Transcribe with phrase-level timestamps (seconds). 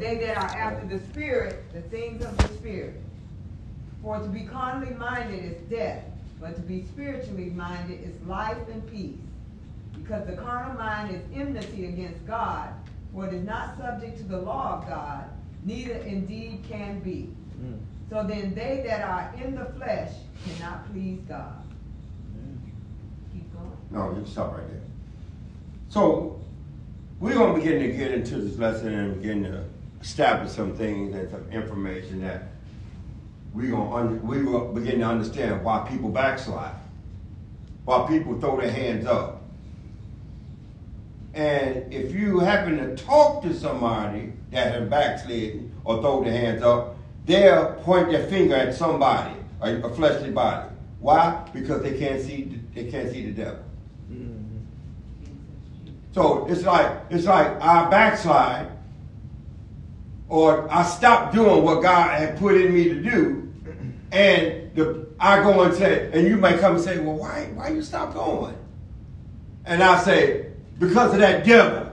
[0.00, 2.94] They that are after the Spirit, the things of the Spirit.
[4.02, 6.04] For to be carnally minded is death,
[6.40, 9.18] but to be spiritually minded is life and peace.
[9.92, 12.70] Because the carnal mind is enmity against God,
[13.12, 15.24] for it is not subject to the law of God,
[15.64, 17.28] neither indeed can be.
[17.62, 17.78] Mm.
[18.08, 20.12] So then they that are in the flesh
[20.46, 21.62] cannot please God.
[23.34, 23.70] Keep going.
[23.90, 24.80] No, you stop right there.
[25.90, 26.40] So
[27.20, 29.64] we're going to begin to get into this lesson and begin to
[30.00, 32.48] establish some things and some information that
[33.52, 36.74] we're going to we will begin to understand why people backslide,
[37.84, 39.42] why people throw their hands up.
[41.34, 46.62] And if you happen to talk to somebody that has backslidden or throw their hands
[46.62, 50.68] up, they'll point their finger at somebody, a, a fleshly body.
[50.98, 51.48] Why?
[51.52, 53.64] Because they can't see they can't see the devil.
[54.10, 54.58] Mm-hmm.
[56.12, 58.68] So it's like it's like I backslide,
[60.30, 63.52] or I stop doing what God had put in me to do,
[64.12, 67.68] and the I go and say, and you may come and say, well, why why
[67.68, 68.56] you stop going?
[69.66, 70.46] And I say,
[70.78, 71.92] because of that devil.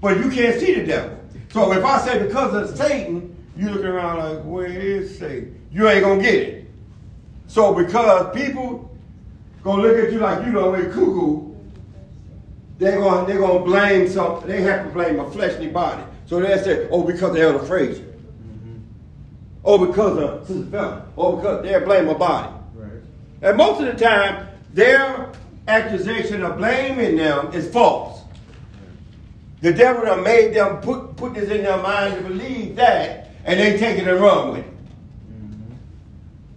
[0.00, 1.18] But you can't see the devil.
[1.50, 5.58] So if I say because of Satan, you looking around like, where is Satan?
[5.72, 6.70] You ain't gonna get it.
[7.46, 8.94] So because people
[9.62, 11.54] gonna look at you like you know we cuckoo,
[12.78, 14.46] they're gonna they're gonna blame something.
[14.46, 16.02] They have to blame a fleshly body.
[16.26, 18.02] So they say, oh, because of Elder Frazier.
[18.02, 18.78] Mm-hmm.
[19.64, 21.06] Oh, because of Sister Fella.
[21.16, 22.52] Oh, because they blame a body.
[22.74, 23.02] Right.
[23.42, 25.32] And most of the time, their
[25.68, 28.22] accusation of blaming them is false.
[29.60, 33.58] The devil done made them put, put this in their mind to believe that, and
[33.58, 34.66] they take it and run with it.
[34.66, 35.72] Mm-hmm.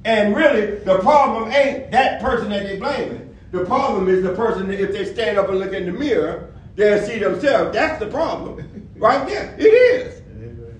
[0.06, 3.36] And really, the problem ain't that person that they blaming.
[3.52, 6.54] The problem is the person that if they stand up and look in the mirror,
[6.76, 7.74] they'll see themselves.
[7.74, 8.77] That's the problem.
[8.98, 9.56] Right there.
[9.58, 10.22] It is.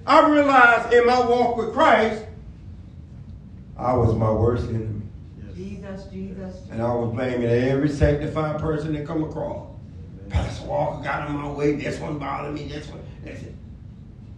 [0.06, 2.24] I realized in my walk with Christ,
[3.78, 5.02] I was my worst enemy.
[5.56, 6.56] Jesus, Jesus.
[6.72, 9.68] And I was blaming every sanctified person that come across.
[10.30, 11.76] Pastor Walker got in my way.
[11.76, 12.68] This one bothered me.
[12.68, 13.02] This one.
[13.24, 13.56] That's it.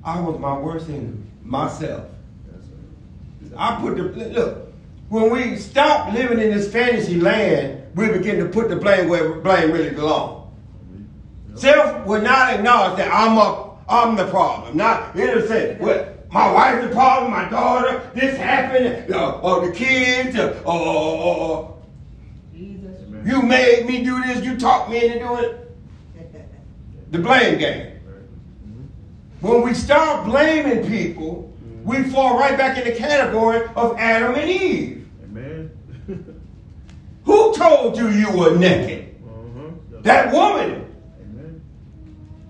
[0.03, 1.23] I was my worst enemy.
[1.44, 2.06] Myself.
[3.57, 4.72] I put the look.
[5.09, 9.34] When we stop living in this fantasy land, we begin to put the blame where
[9.35, 10.47] blame really belongs.
[11.56, 14.77] Self will not acknowledge that I'm up, I'm the problem.
[14.77, 20.38] Not say, well, my wife's the problem, my daughter, this happened, uh, or the kids,
[20.38, 21.75] uh, or,
[22.53, 27.11] you made me do this, you talked me into doing it.
[27.11, 27.99] The blame game.
[29.41, 31.51] When we start blaming people,
[31.83, 35.09] we fall right back in the category of Adam and Eve.
[35.23, 35.72] Amen.
[37.23, 39.16] Who told you you were naked?
[39.25, 40.01] Uh-huh.
[40.01, 40.85] That woman.
[41.22, 41.61] Amen.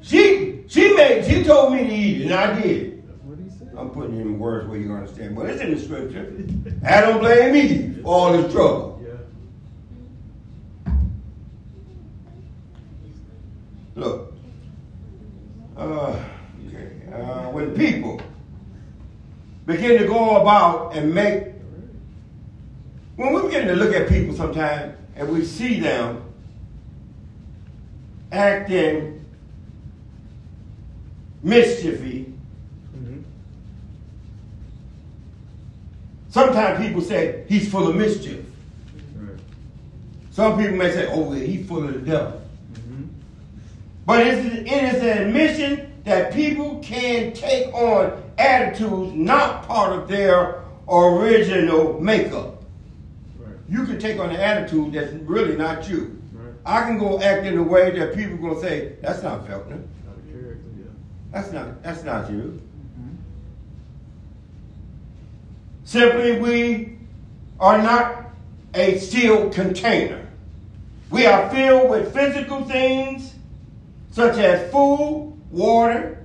[0.02, 3.04] She she made she told me to eat and I did.
[3.76, 6.34] I'm putting it in words where you understand, but it's in the scripture.
[6.86, 8.90] I don't blame me for all this trouble.
[13.96, 14.34] Look,
[15.76, 16.24] uh,
[16.68, 16.92] okay.
[17.14, 18.22] uh, when people
[19.66, 21.48] begin to go about and make,
[23.16, 26.24] when we begin to look at people sometimes and we see them
[28.32, 29.19] acting
[31.44, 32.30] mischiefy
[36.30, 38.46] Sometimes people say he's full of mischief.
[39.16, 39.36] Right.
[40.32, 42.42] Some people may say, oh, he's full of the devil.
[42.74, 43.04] Mm-hmm.
[44.06, 50.64] But it is an admission that people can take on attitudes not part of their
[50.88, 52.64] original makeup.
[53.40, 53.56] Right.
[53.68, 56.22] You can take on an attitude that's really not you.
[56.32, 56.54] Right.
[56.64, 59.48] I can go act in a way that people are going to say, that's not
[59.48, 59.84] Feltner.
[61.32, 62.62] That's not, that's not you.
[65.84, 66.98] Simply, we
[67.60, 68.26] are not
[68.76, 70.28] a sealed container.
[71.10, 73.34] We are filled with physical things
[74.12, 76.24] such as food, water,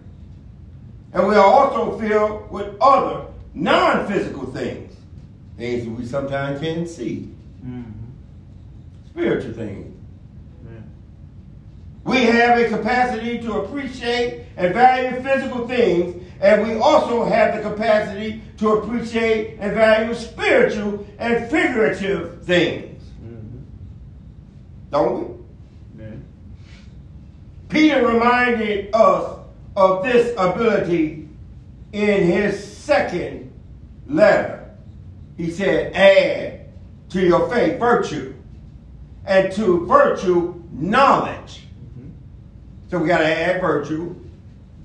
[1.15, 4.95] and we are also filled with other non physical things,
[5.57, 7.31] things that we sometimes can't see,
[7.65, 7.91] mm-hmm.
[9.09, 9.94] spiritual things.
[12.05, 17.71] We have a capacity to appreciate and value physical things and we also have the
[17.71, 23.03] capacity to appreciate and value spiritual and figurative things.
[23.23, 23.59] Mm-hmm.
[24.91, 25.39] Don't
[25.97, 26.03] we?
[26.03, 26.11] Yeah.
[27.71, 29.39] Peter reminded us
[29.75, 31.29] of this ability
[31.93, 33.51] in his second
[34.07, 34.71] letter.
[35.39, 36.67] He said, add
[37.09, 38.35] to your faith virtue,
[39.25, 41.64] and to virtue knowledge.
[42.95, 44.15] So we got to add virtue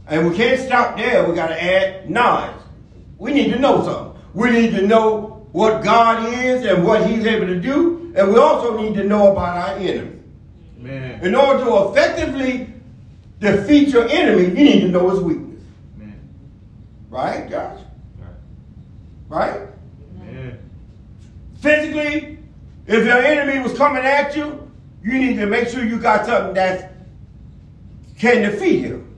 [0.07, 1.29] And we can't stop there.
[1.29, 2.59] We got to add knowledge.
[3.19, 4.19] We need to know something.
[4.33, 8.11] We need to know what God is and what He's able to do.
[8.17, 10.17] And we also need to know about our enemy.
[10.79, 11.23] Man.
[11.23, 12.73] In order to effectively
[13.39, 15.61] defeat your enemy, you need to know his weakness.
[15.95, 16.19] Man.
[17.11, 17.79] Right, Josh?
[19.27, 19.67] Right?
[20.17, 20.57] Man.
[21.59, 22.39] Physically,
[22.87, 24.67] if your enemy was coming at you,
[25.03, 26.88] you need to make sure you got something that
[28.19, 29.15] can defeat him.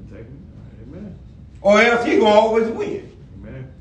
[0.88, 1.18] Amen.
[1.62, 3.12] Or else he gonna always win.
[3.42, 3.72] Amen.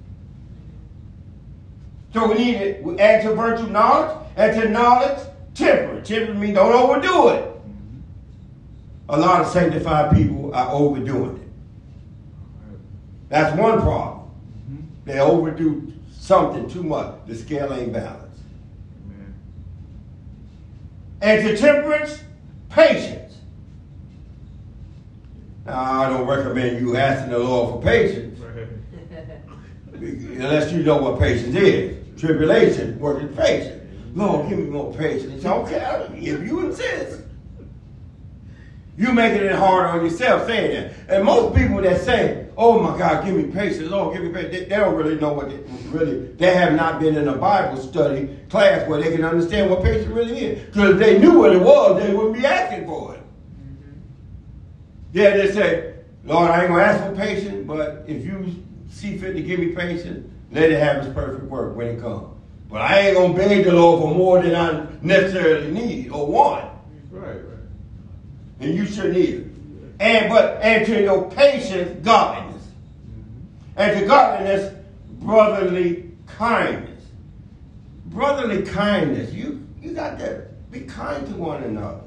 [2.12, 5.19] So we need to we add to virtue knowledge, and to knowledge
[5.55, 6.08] temperance.
[6.08, 7.46] Temperance means don't overdo it.
[9.11, 11.49] A lot of sanctified people are overdoing it.
[13.28, 14.31] That's one problem.
[14.70, 14.84] Mhm.
[15.05, 17.14] They overdo something too much.
[17.26, 18.40] The scale ain't balanced.
[19.06, 19.34] Amen.
[21.20, 22.22] And to temperance,
[22.69, 23.19] patience.
[25.72, 28.67] I don't recommend you asking the Lord for patience, Right.
[29.94, 31.96] unless you know what patience is.
[32.20, 33.82] Tribulation, working patience.
[34.14, 35.44] Lord, give me more patience.
[35.44, 37.22] Okay if you insist.
[38.99, 40.93] You making it hard on yourself saying that.
[41.17, 44.52] And most people that say, "Oh my God, give me patience, Lord, give me patience,"
[44.52, 45.56] they, they don't really know what they
[45.88, 46.26] really.
[46.37, 50.08] They have not been in a Bible study class where they can understand what patience
[50.08, 50.67] really is.
[50.67, 53.19] Because if they knew what it was, they wouldn't be asking for it.
[55.12, 58.54] Yeah, they say, "Lord, I ain't gonna ask for patience, but if you
[58.88, 62.26] see fit to give me patience, let it have its perfect work when it comes."
[62.70, 66.66] But I ain't gonna beg the Lord for more than I necessarily need or want
[67.10, 67.58] Right, right.
[68.60, 69.50] and you shouldn't either.
[69.98, 73.80] And but and to your patience, godliness, mm-hmm.
[73.80, 74.74] and to godliness,
[75.18, 77.04] brotherly kindness.
[78.06, 79.32] Brotherly kindness.
[79.32, 82.00] You you got to be kind to one another.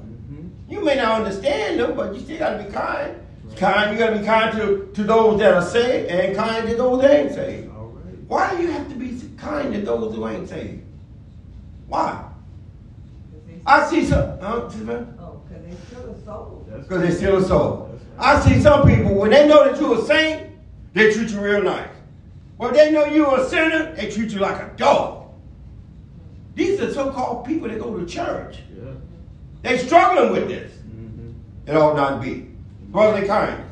[0.74, 3.14] You may not understand them, but you still got to be kind.
[3.56, 3.92] Kind.
[3.92, 7.00] You got to be kind to to those that are saved, and kind to those
[7.00, 7.70] that ain't saved.
[7.72, 8.18] All right.
[8.26, 10.82] Why do you have to be kind to those who ain't saved?
[11.86, 12.24] Why?
[13.64, 14.40] I see some.
[14.40, 14.68] Huh?
[15.20, 16.66] Oh, because they still a soul.
[16.68, 18.00] Because they steal a soul.
[18.18, 20.50] I see some people, when they know that you're a saint,
[20.92, 21.88] they treat you real nice.
[22.56, 25.28] When they know you're a sinner, they treat you like a dog.
[26.56, 28.58] These are so-called people that go to church.
[29.64, 29.70] Yeah.
[29.70, 30.72] They struggling with this.
[30.72, 31.70] Mm-hmm.
[31.70, 32.48] It ought not be.
[32.88, 33.70] Brotherly kindness.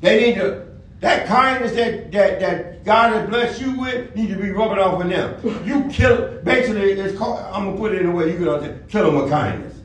[0.00, 0.66] They need to,
[1.00, 5.00] that kindness that, that, that God has blessed you with, need to be rubbing off
[5.00, 5.40] on them.
[5.64, 8.48] You kill, basically, it's called, I'm going to put it in a way you can
[8.48, 9.76] understand, kill them with kindness.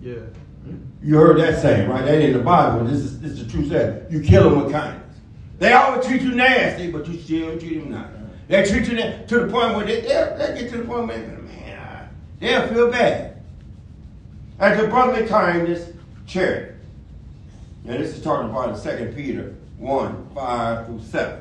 [0.00, 0.14] Yeah.
[1.02, 2.04] You heard that saying, right?
[2.04, 2.84] That ain't in the Bible.
[2.84, 4.06] This is this is the true saying.
[4.10, 5.16] You kill them with kindness.
[5.58, 8.08] They always treat you nasty, but you still treat them nice.
[8.48, 8.96] They treat you
[9.26, 12.08] to the point where they they'll, they'll get to the point where man, I-
[12.40, 13.35] they'll feel bad.
[14.58, 15.90] And to brotherly kindness,
[16.26, 16.72] charity.
[17.84, 21.40] Now this is talking about in Second Peter 1, 5 through 7.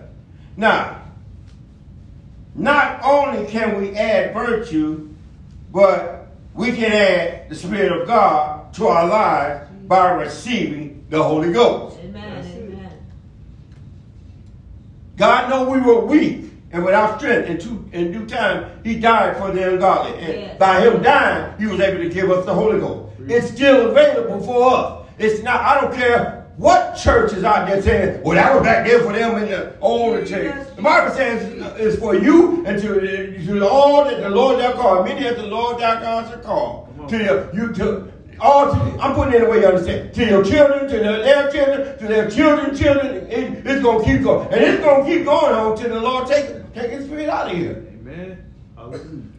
[0.58, 1.02] Now,
[2.54, 5.10] not only can we add virtue,
[5.72, 11.52] but we can add the Spirit of God to our lives by receiving the Holy
[11.52, 11.98] Ghost.
[12.04, 12.92] Amen, amen.
[15.18, 17.50] God know we were weak and without strength.
[17.50, 20.18] In, two, in due time, He died for the ungodly.
[20.20, 20.60] And Yes.
[20.60, 23.05] by Him dying, He was able to give us the Holy Ghost.
[23.27, 25.10] It's still available for us.
[25.18, 28.86] It's not, I don't care what church is out there saying, well, that was back
[28.86, 30.68] there for them in the older church.
[30.75, 35.04] The Bible says it's for you and to, to all that the Lord shall call.
[35.04, 36.90] Many as the Lord thy God shall call.
[36.95, 37.09] Come on.
[37.09, 40.14] To your, you, to, all to, I'm putting it in the way you understand.
[40.14, 44.23] To your children, to their, their children, to their children, children, it, it's gonna keep
[44.23, 47.52] going, and it's gonna keep going on till the Lord take take His spirit out
[47.52, 47.85] of here.
[48.02, 48.54] Amen.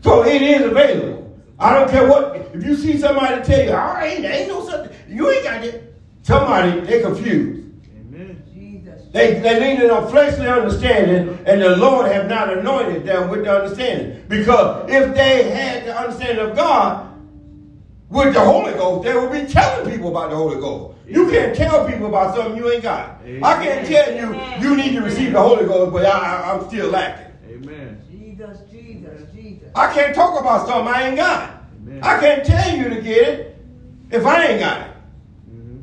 [0.02, 1.25] So it is available.
[1.58, 2.36] I don't care what.
[2.54, 5.44] If you see somebody tell you, ah, "All right, there ain't no something," you ain't
[5.44, 5.94] got it.
[6.22, 7.64] Somebody they confused.
[7.98, 8.42] Amen.
[8.52, 9.02] Jesus.
[9.12, 13.56] They they leaning on fleshly understanding, and the Lord have not anointed them with the
[13.62, 14.22] understanding.
[14.28, 17.08] Because if they had the understanding of God
[18.10, 20.98] with the Holy Ghost, they would be telling people about the Holy Ghost.
[21.08, 23.20] You can't tell people about something you ain't got.
[23.42, 26.66] I can't tell you you need to receive the Holy Ghost, but I, I, I'm
[26.68, 27.32] still lacking.
[27.48, 28.02] Amen.
[29.76, 31.64] I can't talk about something I ain't got.
[31.82, 32.00] Amen.
[32.02, 33.58] I can't tell you to get it
[34.10, 34.92] if I ain't got it.
[35.50, 35.80] Mm-hmm.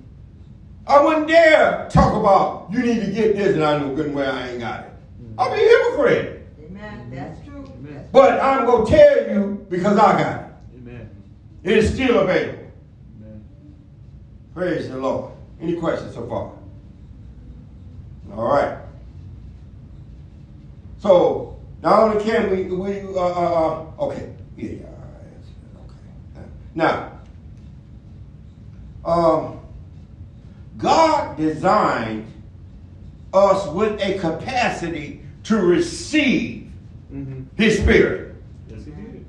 [0.88, 4.16] I wouldn't dare talk about you need to get this and I know good and
[4.16, 4.92] well I ain't got it.
[5.38, 6.48] I'll be a hypocrite.
[6.66, 7.12] Amen.
[7.12, 7.64] That's true.
[7.66, 8.08] Amen.
[8.12, 10.48] But I'm going to tell you because I got it.
[10.78, 11.10] Amen.
[11.64, 12.72] It is still available.
[13.22, 13.46] Amen.
[14.56, 15.34] Praise the Lord.
[15.62, 16.52] Any questions so far?
[18.36, 18.80] All right.
[20.98, 21.53] So
[21.84, 24.86] not only can we we uh, uh, uh okay yeah yeah
[25.86, 27.12] okay now
[29.06, 29.60] um,
[30.78, 32.26] God designed
[33.34, 36.64] us with a capacity to receive
[37.14, 37.44] Mm-hmm.
[37.56, 38.36] His Spirit.
[38.70, 39.26] Yes, he did.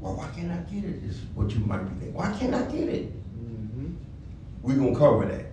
[0.00, 1.04] Well, why can't I get it?
[1.04, 2.14] Is what you might be thinking.
[2.14, 3.12] Why can't I get it?
[3.12, 3.92] Mm-hmm.
[4.62, 5.44] We're going to cover that.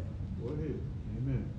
[0.42, 0.80] Go ahead.
[1.18, 1.50] Amen.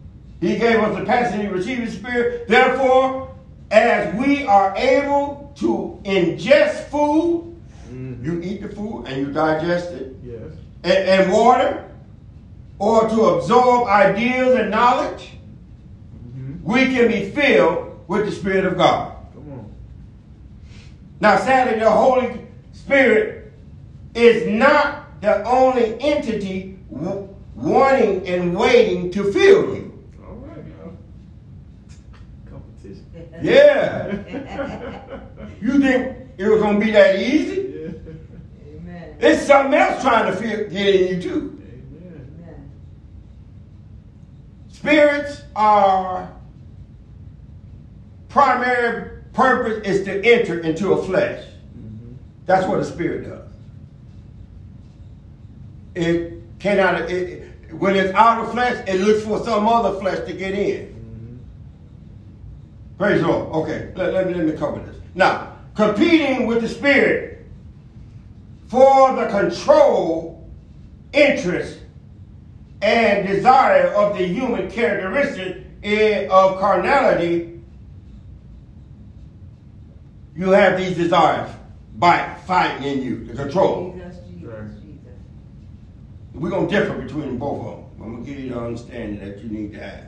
[0.41, 2.49] He gave us the capacity to receive His Spirit.
[2.49, 3.36] Therefore,
[3.71, 7.53] as we are able to ingest food,
[7.91, 8.25] Mm-hmm.
[8.25, 10.41] you eat the food and you digest it, Yes.
[10.83, 11.85] and, and water,
[12.81, 15.31] or to absorb ideas and knowledge,
[16.37, 16.65] Mm-hmm.
[16.71, 19.17] we can be filled with the Spirit of God.
[19.35, 19.73] Come on.
[21.21, 22.41] Now, sadly, the Holy
[22.73, 23.53] Spirit
[24.15, 30.05] is not the only entity w- wanting and waiting to fill you.
[30.25, 30.91] All right now.
[32.51, 33.05] Competition.
[33.47, 34.13] Yeah.
[35.61, 37.55] You think it was going to be that easy?
[37.55, 37.89] Yeah.
[38.77, 39.17] Amen.
[39.21, 41.63] It's something else trying to feel, get in you, too.
[42.43, 42.71] Amen.
[44.69, 46.33] Spirits are
[48.29, 51.45] primary purpose is to enter into a flesh.
[51.79, 52.15] Mm-hmm.
[52.47, 53.43] That's what a spirit does.
[55.95, 57.03] It cannot.
[57.03, 60.55] It, it- when it's out of flesh, it looks for some other flesh to get
[60.55, 60.96] in.
[62.99, 63.49] Praise the Lord.
[63.69, 64.97] Okay, let, let, me, let me cover this.
[65.15, 67.45] Now, competing with the spirit
[68.69, 70.49] for the control,
[71.13, 71.81] interest,
[72.83, 77.61] and desire of the human characteristic i- of carnality,
[80.35, 81.51] you have these desires
[81.97, 83.93] by fighting in you, the control.
[83.95, 85.15] Jesus, Jesus, Jesus.
[86.35, 87.85] We're going to differ between both of them.
[88.03, 90.05] I'm going to give you the understanding that you need to have.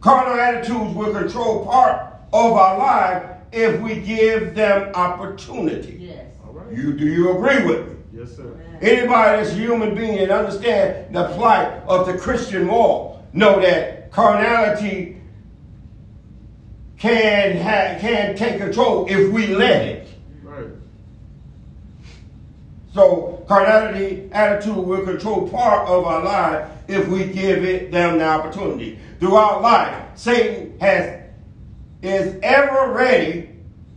[0.00, 5.96] Carnal attitudes will control part of our life if we give them opportunity.
[6.00, 6.26] Yes.
[6.46, 6.72] All right.
[6.72, 7.94] You do you agree with me?
[8.12, 8.42] Yes, sir.
[8.44, 8.78] Amen.
[8.82, 14.10] Anybody that's a human being and understand the plight of the Christian walk know that
[14.12, 15.20] carnality
[16.98, 20.08] can ha- can take control if we let it.
[20.42, 20.66] Right.
[22.94, 28.26] So carnality attitude will control part of our life if we give it them the
[28.26, 28.98] opportunity.
[29.18, 31.22] Throughout life, Satan has
[32.02, 33.50] is ever ready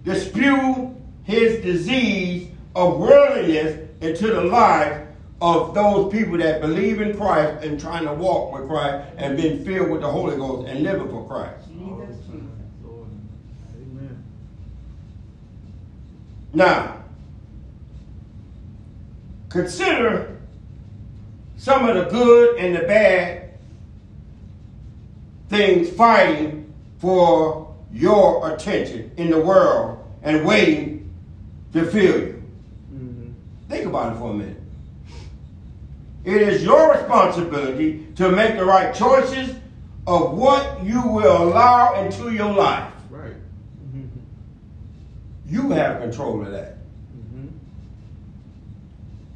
[0.05, 5.05] to spew his disease of worldliness into the life
[5.41, 9.63] of those people that believe in Christ and trying to walk with Christ and being
[9.63, 11.67] filled with the Holy Ghost and living for Christ.
[11.81, 12.51] All the Jesus, time.
[12.83, 13.07] Lord.
[13.75, 14.23] Amen.
[16.53, 17.03] Now,
[19.49, 20.37] consider
[21.57, 23.38] some of the good and the bad
[25.49, 31.11] things fighting for your attention in the world and waiting
[31.73, 32.43] to fill you.
[32.93, 33.31] Mm-hmm.
[33.67, 34.61] Think about it for a minute.
[36.23, 39.55] It is your responsibility to make the right choices
[40.05, 42.93] of what you will allow into your life.
[43.09, 43.33] Right.
[43.33, 44.19] Mm-hmm.
[45.47, 46.77] You have control of that.
[47.17, 47.47] Mm-hmm.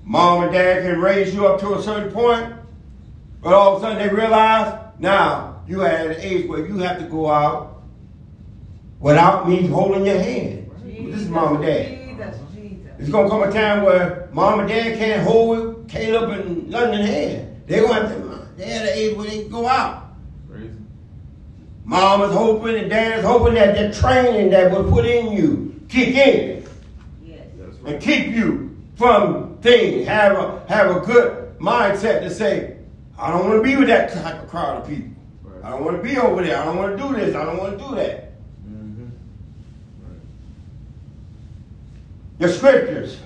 [0.03, 2.53] Mom and dad can raise you up to a certain point,
[3.41, 6.77] but all of a sudden they realize now you are at an age where you
[6.79, 7.83] have to go out
[8.99, 10.71] without me holding your hand.
[10.83, 11.87] This is mom and dad.
[11.87, 12.91] Jesus, Jesus.
[12.99, 17.61] It's gonna come a time where mom and dad can't hold Caleb and London hand.
[17.67, 20.15] They're gonna have to, they're at an age where they can go out.
[20.49, 20.71] Praise.
[21.85, 25.81] Mom is hoping and dad is hoping that the training that was put in you
[25.87, 26.67] kick in.
[27.23, 27.45] Yes.
[27.81, 27.93] Right.
[27.93, 30.07] and keep you from things.
[30.07, 32.77] Have a have a good mindset to say,
[33.17, 35.12] I don't want to be with that type of crowd of people.
[35.63, 36.59] I don't want to be over there.
[36.59, 37.35] I don't want to do this.
[37.35, 38.33] I don't want to do that.
[38.67, 39.03] Mm-hmm.
[40.03, 40.19] Right.
[42.39, 43.19] The scriptures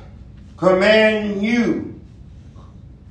[0.55, 1.99] command you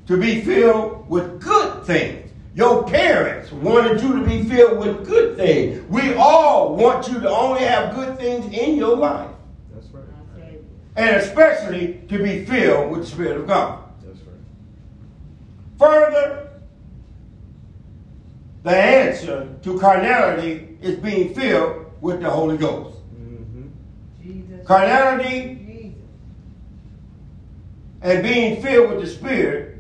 [0.07, 2.31] to be filled with good things.
[2.55, 5.83] Your parents wanted you to be filled with good things.
[5.91, 9.31] We all want you to only have good things in your life.
[9.75, 10.05] That's right.
[10.95, 13.83] And especially to be filled with the Spirit of God.
[14.03, 14.37] That's right.
[15.79, 16.46] Further,
[18.67, 22.99] the answer to carnality is being filled with the Holy Ghost.
[23.15, 23.69] Mm-hmm.
[24.21, 24.67] Jesus.
[24.67, 25.95] Carnality Jesus.
[28.03, 29.79] and being filled with the Spirit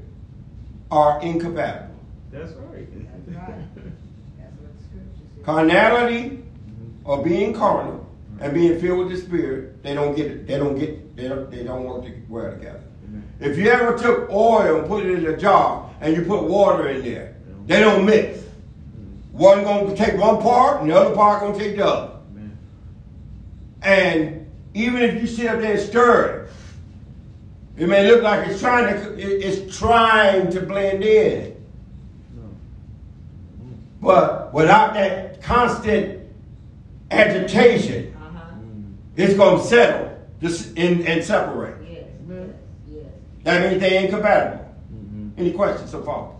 [0.92, 1.96] are incompatible.
[2.30, 2.86] That's right.
[3.26, 3.54] That's right.
[4.38, 5.44] That's what the scripture says.
[5.44, 6.44] Carnality Mhm.
[7.04, 8.06] or being carnal
[8.40, 10.46] and being filled with the Spirit, they don't get it.
[10.46, 11.16] They don't get.
[11.16, 11.50] They don't.
[11.50, 12.80] They don't work to- well together.
[13.08, 13.24] Amen.
[13.40, 16.86] If you ever took oil and put it in a jar and you put water
[16.88, 17.34] in there,
[17.66, 18.45] they don't mix.
[19.36, 22.12] One gonna take one part and the other part gonna take the other.
[22.32, 22.58] Amen.
[23.82, 26.48] And even if you sit up there and stir
[27.76, 31.54] it, it may look like it's trying to it's trying to blend in.
[34.00, 36.22] But without that constant
[37.10, 38.40] agitation, Uh-huh.
[39.16, 41.76] it's going to settle this and, and separate.
[41.82, 42.54] Yes, Amen.
[42.86, 43.12] yes, yes.
[43.44, 44.64] That means they incompatible.
[44.94, 45.28] Mm-hmm.
[45.40, 46.32] Any questions so far?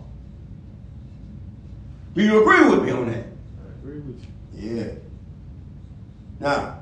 [2.17, 3.25] Do you agree with me on that?
[3.25, 4.75] I agree with you.
[4.75, 4.91] Yeah.
[6.39, 6.79] Now,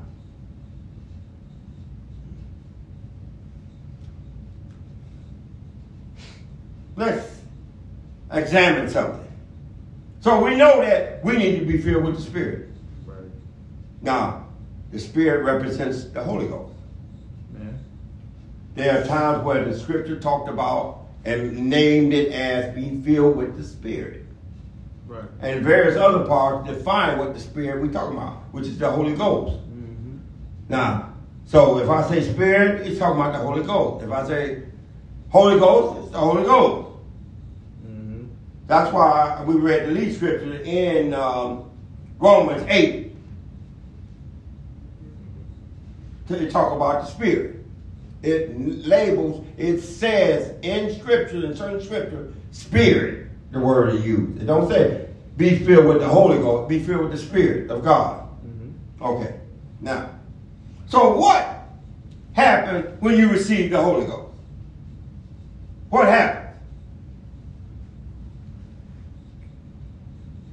[6.96, 7.38] let's
[8.32, 9.28] examine something.
[10.22, 12.70] So we know that we need to be filled with the Spirit.
[13.06, 13.18] Right.
[14.02, 14.48] Now,
[14.94, 16.72] the Spirit represents the Holy Ghost.
[17.52, 17.78] Man.
[18.76, 23.58] There are times where the Scripture talked about and named it as being filled with
[23.58, 24.25] the Spirit.
[25.08, 25.24] Right.
[25.42, 29.14] And various other parts define what the Spirit we're talking about, which is the Holy
[29.14, 29.58] Ghost.
[29.58, 30.18] Mm-hmm.
[30.70, 31.14] Now,
[31.46, 34.04] so if I say Spirit, it's talking about the Holy Ghost.
[34.04, 34.64] If I say
[35.30, 36.98] Holy Ghost, it's the Holy Ghost.
[37.86, 38.26] Mm-hmm.
[38.66, 41.70] That's why we read the lead scripture in um,
[42.18, 43.16] Romans 8
[46.30, 47.64] to talk about the Spirit.
[48.24, 53.25] It labels, it says in scripture, in certain scripture, Spirit,
[53.56, 54.42] the word it used.
[54.42, 55.08] It don't say
[55.38, 58.28] be filled with the Holy Ghost, be filled with the Spirit of God.
[58.46, 59.04] Mm-hmm.
[59.04, 59.40] Okay.
[59.80, 60.10] Now,
[60.88, 61.64] so what
[62.34, 64.34] happened when you received the Holy Ghost?
[65.90, 66.60] What happened?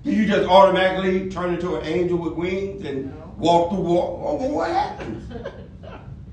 [0.04, 3.34] Did you just automatically turn into an angel with wings and No.
[3.38, 4.20] walk through walk?
[4.22, 5.32] Oh, well, what happens?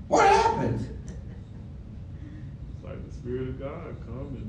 [0.07, 0.87] What happens?
[0.87, 3.85] It's like the Spirit of God
[4.35, 4.48] and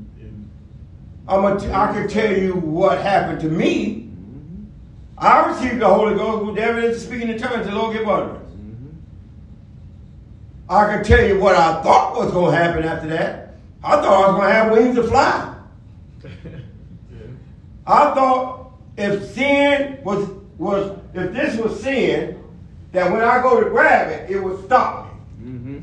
[1.29, 4.09] I'm a t- I can tell you what happened to me.
[4.11, 4.65] mm-hmm.
[5.19, 7.67] I received the Holy Ghost evidence of speaking in tongues.
[7.67, 8.50] The Lord give utterance.
[8.50, 8.89] Mm-hmm.
[10.69, 13.55] I can tell you what I thought was going to happen after that.
[13.83, 15.55] I thought I was going to have wings to fly.
[16.25, 16.31] yeah.
[17.87, 22.43] I thought if sin was was if this was sin,
[22.93, 25.49] that when I go to grab it, it would stop me.
[25.49, 25.79] Mm-hmm.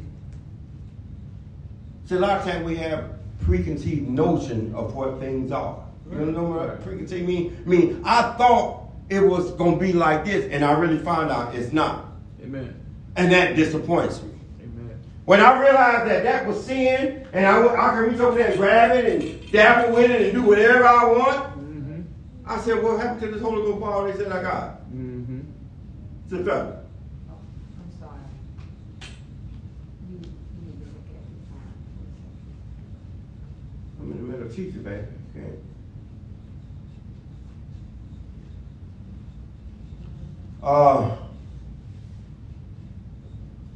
[2.06, 5.84] See, a lot of times we have preconceived notion of what things are.
[6.12, 7.62] You know what preconceived mean?
[7.66, 11.32] I mean, I thought it was going to be like this, and I really found
[11.32, 12.06] out it's not,
[12.42, 12.74] Amen.
[13.18, 14.32] and that disappoints me.
[14.62, 15.00] Amen.
[15.26, 18.58] When I realized that that was sin, and I, I can reach over there and
[18.58, 22.02] grab it and dabble with it and do whatever I want, Mm-hmm.
[22.46, 24.80] I said, what happened to this Holy Ghost power they said I got?
[24.92, 25.40] Mm-hmm.
[26.30, 26.78] Sit down.
[27.30, 27.34] Oh,
[27.82, 28.20] I'm sorry.
[30.10, 30.22] You, you
[30.64, 31.76] need to look at the time.
[34.08, 34.88] I'm in the middle of teaching.
[34.88, 35.52] Okay.
[40.64, 41.18] Uh,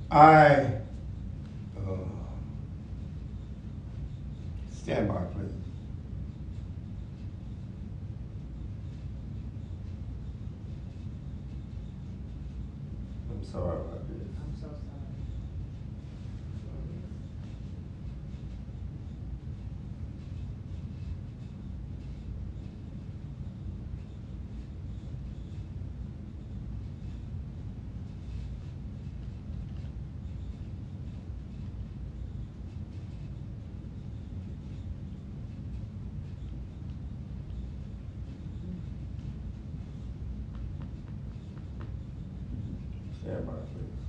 [0.09, 0.45] I
[1.77, 1.91] uh,
[4.71, 5.47] stand by, please.
[13.29, 14.27] I'm sorry about this.
[14.37, 14.77] I'm so sorry.
[43.23, 44.01] Stand by, please.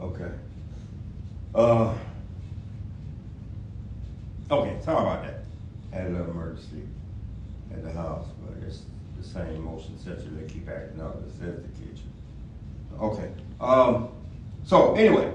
[0.00, 0.32] Okay.
[1.60, 1.94] Uh.
[4.50, 5.44] Okay, sorry about that.
[5.92, 6.82] Had a little emergency
[7.70, 8.84] at the house, but it's
[9.18, 11.16] the same motion sensor that keep acting up.
[11.16, 12.10] It says the kitchen.
[12.98, 13.30] Okay.
[13.60, 14.08] Um.
[14.64, 15.34] So anyway,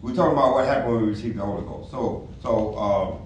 [0.00, 1.90] we're talking about what happened when we received the Holy Ghost.
[1.90, 3.20] So, so um,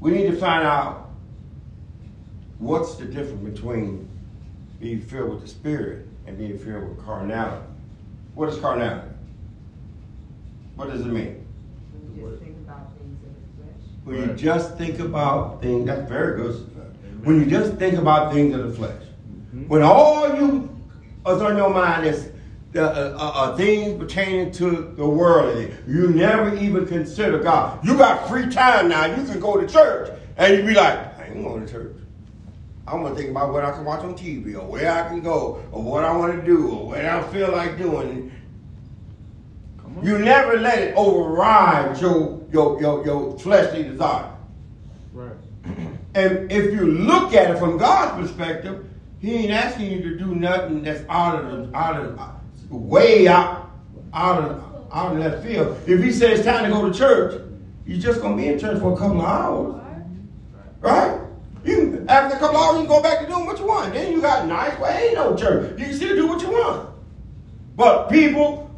[0.00, 1.10] we need to find out
[2.58, 4.08] what's the difference between
[4.80, 7.64] being filled with the Spirit and being filled with carnality.
[8.34, 9.08] What is carnality?
[10.74, 11.46] What does it mean?
[12.14, 13.90] When you just think about things in the flesh.
[14.04, 16.54] When you just think about things, that's very good.
[17.24, 19.02] When you just think about things of the flesh.
[19.54, 19.68] Mhm.
[19.68, 20.68] When all you
[21.26, 22.30] is on your mind is
[22.72, 27.84] the uh, uh, uh, things pertaining to the world, you never even consider God.
[27.84, 29.06] You got free time now.
[29.06, 31.96] You can go to church and you be like, I ain't going to church.
[32.88, 35.62] I'm gonna think about what I can watch on TV, or where I can go,
[35.72, 38.32] or what I want to do, or what I feel like doing.
[39.78, 40.06] Come on.
[40.06, 44.32] You never let it override your your your, your fleshly desire.
[45.12, 45.32] Right.
[46.14, 48.88] And if you look at it from God's perspective,
[49.20, 52.18] He ain't asking you to do nothing that's out of the, out of
[52.70, 53.70] way out,
[54.14, 55.78] out of out in that field.
[55.86, 57.42] If he says it's time to go to church,
[57.84, 59.82] you're just gonna be in church for a couple of hours,
[60.80, 61.20] right?
[61.66, 63.92] You after a couple hours, you go back to doing what you want.
[63.92, 64.78] Then you got nice.
[64.78, 65.78] Well, ain't no church.
[65.78, 66.90] You can still do what you want.
[67.74, 68.70] But people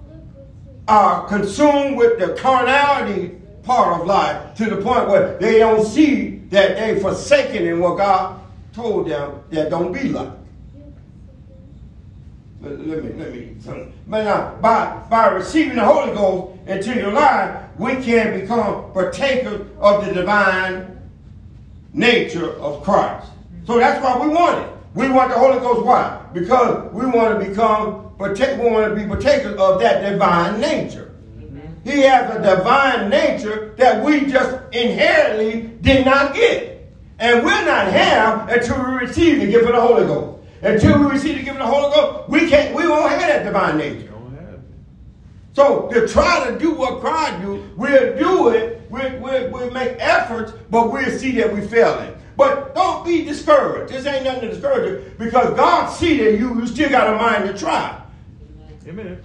[0.89, 6.39] are consumed with the carnality part of life to the point where they don't see
[6.49, 8.41] that they forsaken in what God
[8.73, 10.33] told them that don't be like.
[12.63, 13.57] Let, let me, let me.
[14.07, 19.67] But now, by, by receiving the Holy Ghost into your life, we can become partakers
[19.79, 20.98] of the divine
[21.93, 23.31] nature of Christ.
[23.67, 24.73] So that's why we want it.
[24.95, 25.85] We want the Holy Ghost.
[25.85, 26.25] Why?
[26.33, 31.15] Because we want to become, partake, we want to be partakers of that divine nature.
[31.39, 31.81] Amen.
[31.85, 36.91] He has a divine nature that we just inherently did not get.
[37.19, 40.45] And we'll not have until we receive the gift of the Holy Ghost.
[40.63, 43.45] Until we receive the gift of the Holy Ghost, we can't, we won't have that
[43.45, 44.09] divine nature.
[45.53, 49.97] So to try to do what Christ do, we'll do it, we'll, we'll, we'll make
[49.99, 52.17] efforts, but we'll see that we fail it.
[52.37, 53.93] But don't be discouraged.
[53.93, 57.17] This ain't nothing to discourage you because God see that you, you still got a
[57.17, 58.01] mind to try.
[58.87, 59.21] Amen.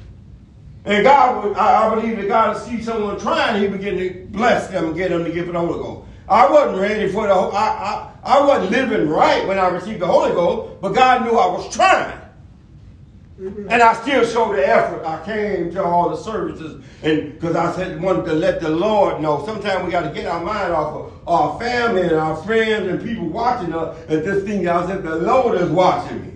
[0.85, 4.67] And God, I, I believe that God will see someone trying, He begin to bless
[4.67, 6.07] them and get them to give the Holy Ghost.
[6.27, 7.33] I wasn't ready for the.
[7.33, 11.37] I, I, I wasn't living right when I received the Holy Ghost, but God knew
[11.37, 12.17] I was trying.
[13.37, 15.03] And I still showed the effort.
[15.03, 19.21] I came to all the services, and because I said wanted to let the Lord
[19.21, 19.43] know.
[19.45, 23.03] Sometimes we got to get our mind off of our family and our friends and
[23.03, 23.97] people watching us.
[24.07, 26.33] And this thing, I said, the Lord is watching me.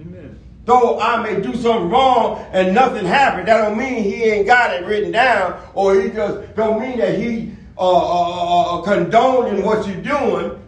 [0.00, 0.38] Amen.
[0.64, 4.72] Though I may do something wrong and nothing happened, that don't mean He ain't got
[4.72, 9.86] it written down, or He just don't mean that He uh, uh, uh, condoning what
[9.86, 10.62] you're doing,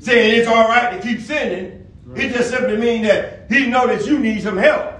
[0.00, 1.86] saying it's all right to keep sinning.
[2.04, 2.24] Right.
[2.24, 4.93] It just simply means that he know that you need some help.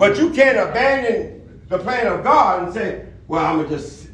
[0.00, 4.08] But you can't abandon the plan of God and say, well, I'm going to just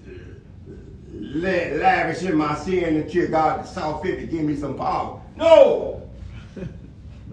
[1.12, 5.20] lavish in my sin until God saw fit to give me some power.
[5.36, 6.10] No.
[6.56, 6.64] no.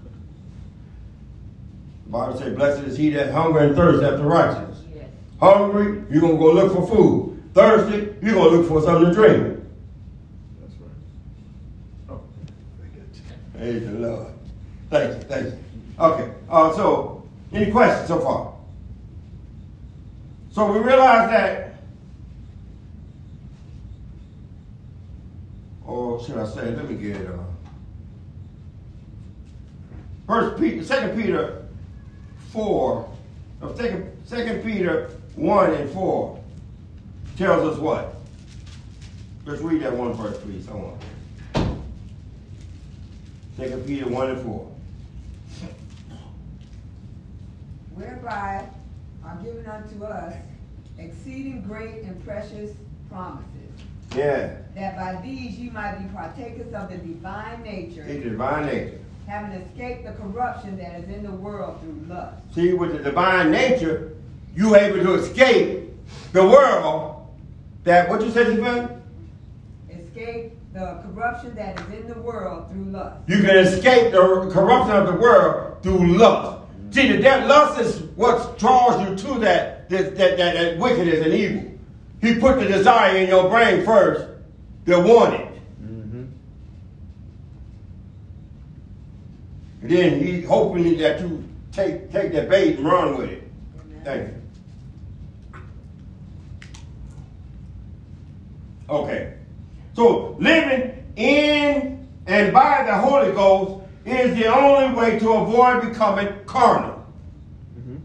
[2.04, 4.82] The Bible says, blessed is he that hunger and thirst after righteousness.
[4.94, 5.08] Yes.
[5.40, 9.08] Hungry, you're going to go look for food thirsty, you're going to look for something
[9.08, 9.64] to drink.
[10.60, 10.90] That's right.
[12.08, 12.20] Oh,
[13.56, 14.32] Praise the Lord.
[14.90, 15.58] Thank you, thank you.
[15.98, 17.17] Okay, uh, so
[17.52, 18.54] any questions so far?
[20.52, 21.74] So we realize that,
[25.86, 27.26] or should I say, let me get.
[27.26, 27.38] Uh,
[30.26, 31.64] First Peter, Second Peter
[32.50, 33.08] four,
[33.76, 36.38] Second, Second Peter one and four
[37.38, 38.14] tells us what?
[39.46, 40.66] Let's read that one verse, please.
[40.66, 41.00] Want.
[43.56, 44.72] Second Peter 1 and 4.
[47.98, 48.64] Whereby
[49.24, 50.32] are given unto us
[50.98, 52.70] exceeding great and precious
[53.10, 53.48] promises.
[54.14, 54.54] Yeah.
[54.76, 58.04] That by these you might be partakers of the divine nature.
[58.04, 59.00] The divine nature.
[59.26, 62.36] Having escaped the corruption that is in the world through lust.
[62.54, 64.16] See, with the divine nature,
[64.54, 65.90] you able to escape
[66.32, 67.26] the world
[67.82, 69.02] that what you said, Stephen?
[69.90, 73.28] Escape the corruption that is in the world through lust.
[73.28, 76.57] You can escape the corruption of the world through lust.
[76.90, 81.34] See, that lust is what draws you to that, that, that, that, that wickedness and
[81.34, 81.78] evil.
[82.20, 84.26] He put the desire in your brain first
[84.86, 85.46] to want it.
[85.82, 86.24] Mm-hmm.
[89.82, 93.50] And then he's hoping that you take, take that bait and run with it.
[93.80, 94.02] Amen.
[94.04, 95.62] Thank you.
[98.88, 99.34] Okay.
[99.94, 106.32] So living in and by the Holy Ghost is the only way to avoid becoming
[106.46, 107.04] carnal.
[107.78, 107.96] Mm-hmm.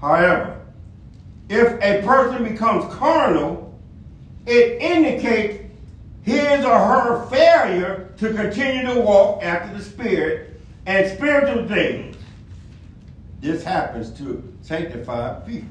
[0.00, 0.60] However,
[1.48, 3.78] if a person becomes carnal,
[4.46, 5.64] it indicates
[6.22, 12.16] his or her failure to continue to walk after the Spirit and spiritual things.
[13.40, 15.68] This happens to sanctified people.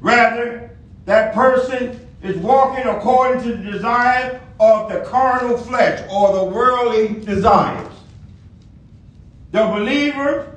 [0.00, 0.76] Rather,
[1.06, 7.20] that person is walking according to the desire of the carnal flesh or the worldly
[7.24, 7.92] desires.
[9.50, 10.56] The believer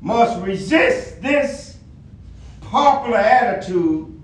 [0.00, 1.76] must resist this
[2.62, 4.20] popular attitude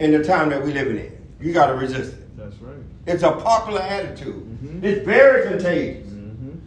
[0.00, 1.16] in the time that we're living in.
[1.40, 2.36] You got to resist it.
[2.36, 2.74] That's right.
[3.06, 4.34] It's a popular attitude.
[4.34, 4.84] Mm-hmm.
[4.84, 6.08] It's very contagious.
[6.08, 6.58] Mm-hmm.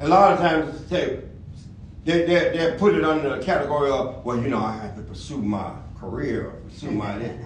[0.00, 1.20] A lot of times, say,
[2.04, 5.02] they, they, they put it under the category of, well, you know, I have to
[5.02, 7.45] pursue my career or pursue my this.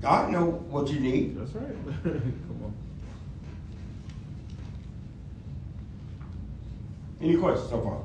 [0.00, 1.38] God know what you need.
[1.38, 1.74] That's right.
[2.02, 2.74] Come on.
[7.20, 8.00] Any questions so far?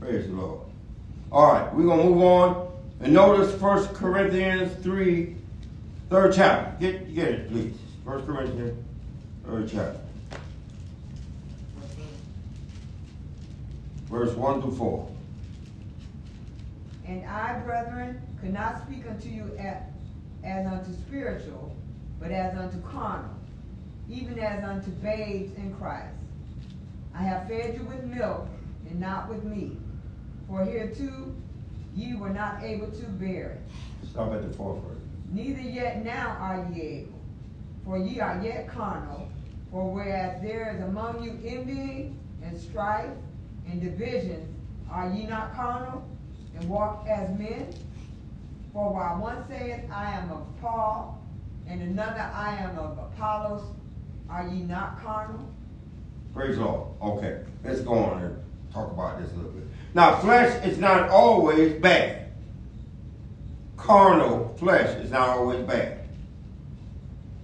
[0.00, 0.60] Praise the Lord.
[1.32, 2.72] All right, we're going to move on.
[3.00, 5.34] And notice 1 Corinthians 3,
[6.10, 6.76] third chapter.
[6.78, 7.76] Get, get it, please.
[8.04, 8.84] 1 Corinthians,
[9.46, 10.00] third chapter.
[14.10, 15.13] Verse 1 through 4.
[17.06, 19.82] And I, brethren, could not speak unto you as,
[20.42, 21.76] as unto spiritual,
[22.20, 23.34] but as unto carnal,
[24.08, 26.14] even as unto babes in Christ.
[27.14, 28.48] I have fed you with milk
[28.88, 29.76] and not with meat,
[30.48, 31.32] for hereto
[31.94, 33.60] ye were not able to bear it.
[34.10, 35.02] Stop at the fourth verse.
[35.30, 37.20] Neither yet now are ye able,
[37.84, 39.28] for ye are yet carnal.
[39.70, 43.10] For whereas there is among you envying and strife
[43.68, 44.54] and division,
[44.88, 46.04] are ye not carnal
[46.56, 47.72] and walk as men?
[48.72, 51.22] For while one saith, I am of Paul,
[51.68, 53.62] and another, I am of Apollos,
[54.28, 55.48] are ye not carnal?
[56.34, 56.88] Praise Lord.
[57.00, 58.36] Okay, let's go on and
[58.72, 59.64] talk about this a little bit.
[59.94, 62.32] Now, flesh is not always bad.
[63.76, 66.00] Carnal flesh is not always bad.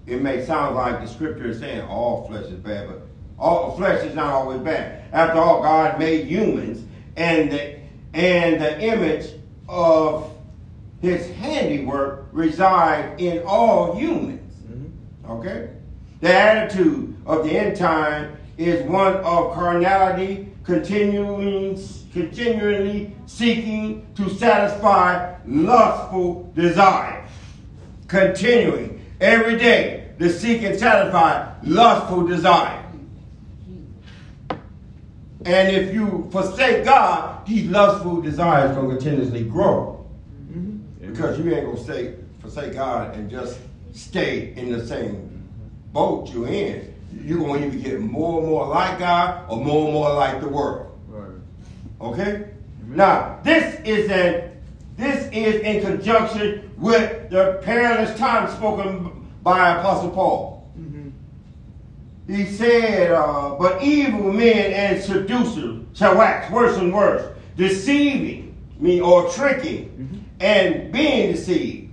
[0.07, 3.03] It may sound like the scripture is saying all flesh is bad, but
[3.39, 5.05] all flesh is not always bad.
[5.13, 6.85] After all, God made humans
[7.17, 7.79] and the,
[8.13, 9.27] and the image
[9.69, 10.33] of
[11.01, 14.55] his handiwork reside in all humans.
[14.69, 15.31] Mm-hmm.
[15.33, 15.71] Okay?
[16.21, 21.81] The attitude of the end time is one of carnality, continuing,
[22.13, 27.29] continually seeking to satisfy lustful desires.
[28.07, 32.80] Continuing every day to seek and satisfy lustful desires.
[35.45, 40.07] And if you forsake God, these lustful desires going to continuously grow.
[40.51, 41.11] Mm-hmm.
[41.11, 43.59] Because you ain't going to stay, forsake God and just
[43.93, 45.49] stay in the same
[45.93, 46.95] boat you're in.
[47.25, 50.41] You're going to either get more and more like God or more and more like
[50.41, 50.99] the world.
[51.09, 51.31] Right.
[52.01, 52.51] Okay?
[52.83, 52.97] Mm-hmm.
[52.97, 54.51] Now, this is a
[54.97, 60.60] this is in conjunction with the perilous time spoken by Apostle Paul.
[62.31, 69.01] He said, uh, but evil men and seducers shall wax worse and worse, deceiving me
[69.01, 70.19] or tricking mm-hmm.
[70.39, 71.93] and being deceived.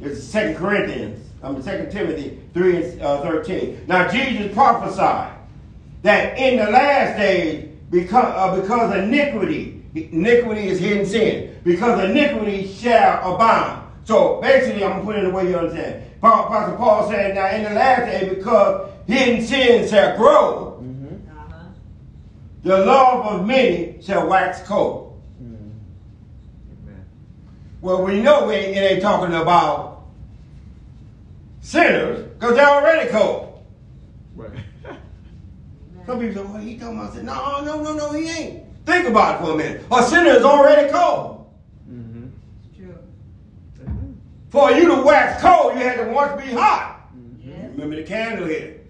[0.00, 3.86] It's Second Corinthians, I mean Second Timothy 3 and uh, 13.
[3.88, 5.36] Now Jesus prophesied
[6.02, 12.72] that in the last days, because, uh, because iniquity, iniquity is hidden sin, because iniquity
[12.72, 13.82] shall abound.
[14.04, 16.04] So basically, I'm going to put it in the way you understand.
[16.18, 21.30] Apostle Paul said, now in the last day, because hidden sins shall grow, mm-hmm.
[21.30, 21.68] uh-huh.
[22.62, 25.20] the love of many shall wax cold.
[25.42, 25.70] Mm-hmm.
[27.80, 30.04] Well, we know it ain't talking about
[31.60, 33.64] sinners because they're already cold.
[34.34, 34.50] Right.
[36.06, 37.26] Some people say, well, he talking about sin.
[37.26, 38.62] No, no, no, no, he ain't.
[38.86, 39.84] Think about it for a minute.
[39.90, 41.50] A sinner is already cold.
[41.90, 42.28] Mm-hmm.
[42.68, 42.96] It's true.
[44.48, 47.10] For you to wax cold, you had to once be hot.
[47.16, 47.72] Mm-hmm.
[47.72, 48.85] Remember the candle here.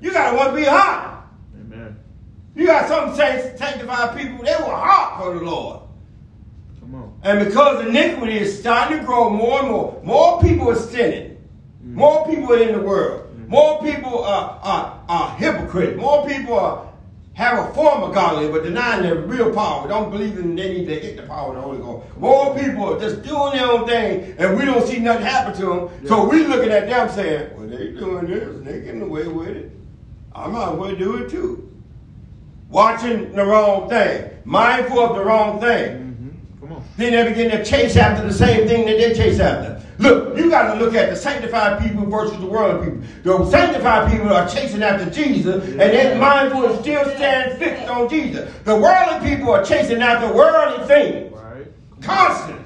[0.00, 1.26] You got to want to be hot.
[1.54, 1.96] Amen.
[2.54, 5.82] You got some sanctified people, they were hot for the Lord.
[6.80, 7.20] Come on.
[7.22, 11.36] And because iniquity is starting to grow more and more, more people are sinning.
[11.84, 11.94] Mm.
[11.94, 13.30] More people are in the world.
[13.36, 13.48] Mm.
[13.48, 16.00] More people are, are, are hypocrites.
[16.00, 16.92] More people are,
[17.34, 19.88] have a form of godliness but denying their real power.
[19.88, 22.18] Don't believe in they need to get the power of the Holy Ghost.
[22.18, 25.66] More people are just doing their own thing and we don't see nothing happen to
[25.66, 25.90] them.
[26.02, 26.08] Yeah.
[26.08, 29.72] So we looking at them saying, they doing this and they getting away with it.
[30.34, 31.72] I might as well do it too.
[32.68, 35.96] Watching the wrong thing, mindful of the wrong thing.
[36.62, 36.78] Mm-hmm.
[36.96, 39.82] Then they begin to chase after the same thing that they chase after.
[39.98, 43.02] Look, you got to look at the sanctified people versus the worldly people.
[43.24, 45.82] The sanctified people are chasing after Jesus, yeah.
[45.82, 48.52] and their mindful and still stand fixed on Jesus.
[48.64, 51.32] The worldly people are chasing after worldly things.
[51.32, 51.66] Right.
[52.00, 52.58] Constant.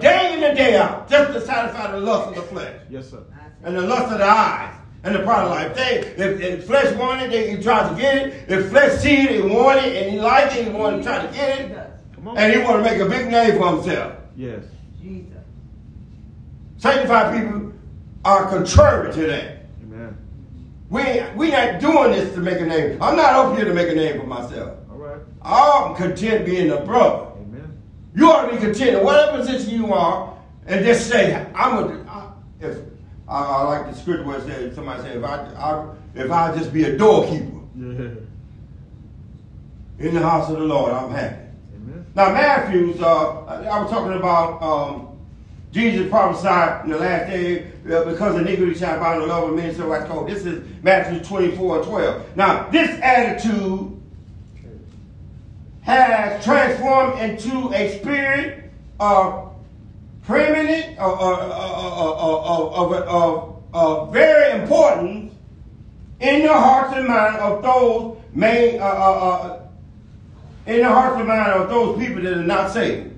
[0.00, 2.78] Day in and day out, just to satisfy the lust of the flesh.
[2.90, 3.22] Yes, sir.
[3.64, 4.74] And the lust of the eyes
[5.04, 5.74] and the pride of life.
[5.74, 8.48] They, if, if flesh wanted it, he tries to get it.
[8.48, 11.26] If flesh see it, he want it, and he like it, he want to try
[11.26, 11.90] to get it.
[12.36, 14.16] And he want to make a big name for himself.
[14.34, 14.64] Yes.
[15.00, 15.32] Jesus.
[16.78, 17.72] Sanctified people
[18.24, 19.66] are contrary to that.
[19.82, 20.16] Amen.
[20.88, 23.02] We, we not doing this to make a name.
[23.02, 24.78] I'm not up here to make a name for myself.
[24.90, 25.20] All right.
[25.42, 27.30] I'm content being a brother.
[27.40, 27.82] Amen.
[28.14, 30.34] You ought to be content in whatever position you are
[30.66, 32.78] and just say, I'm a, if
[33.28, 36.56] I, I like the scripture where it said, somebody said, if I, I if I
[36.56, 38.10] just be a doorkeeper yeah.
[39.98, 41.36] in the house of the Lord, I'm happy.
[41.76, 42.06] Amen.
[42.14, 45.18] Now, Matthew's, uh, I was talking about um,
[45.72, 49.74] Jesus prophesied in the last day uh, because iniquity shall abound the love of men
[49.74, 50.28] so I told.
[50.28, 52.36] This is Matthew 24 and 12.
[52.36, 54.00] Now, this attitude
[55.80, 59.53] has transformed into a spirit of
[60.26, 65.32] permanent, or of, of, of, very important
[66.20, 69.60] in the hearts and minds of those may, uh, uh, uh,
[70.66, 73.10] in the hearts and minds of those people that are not saved.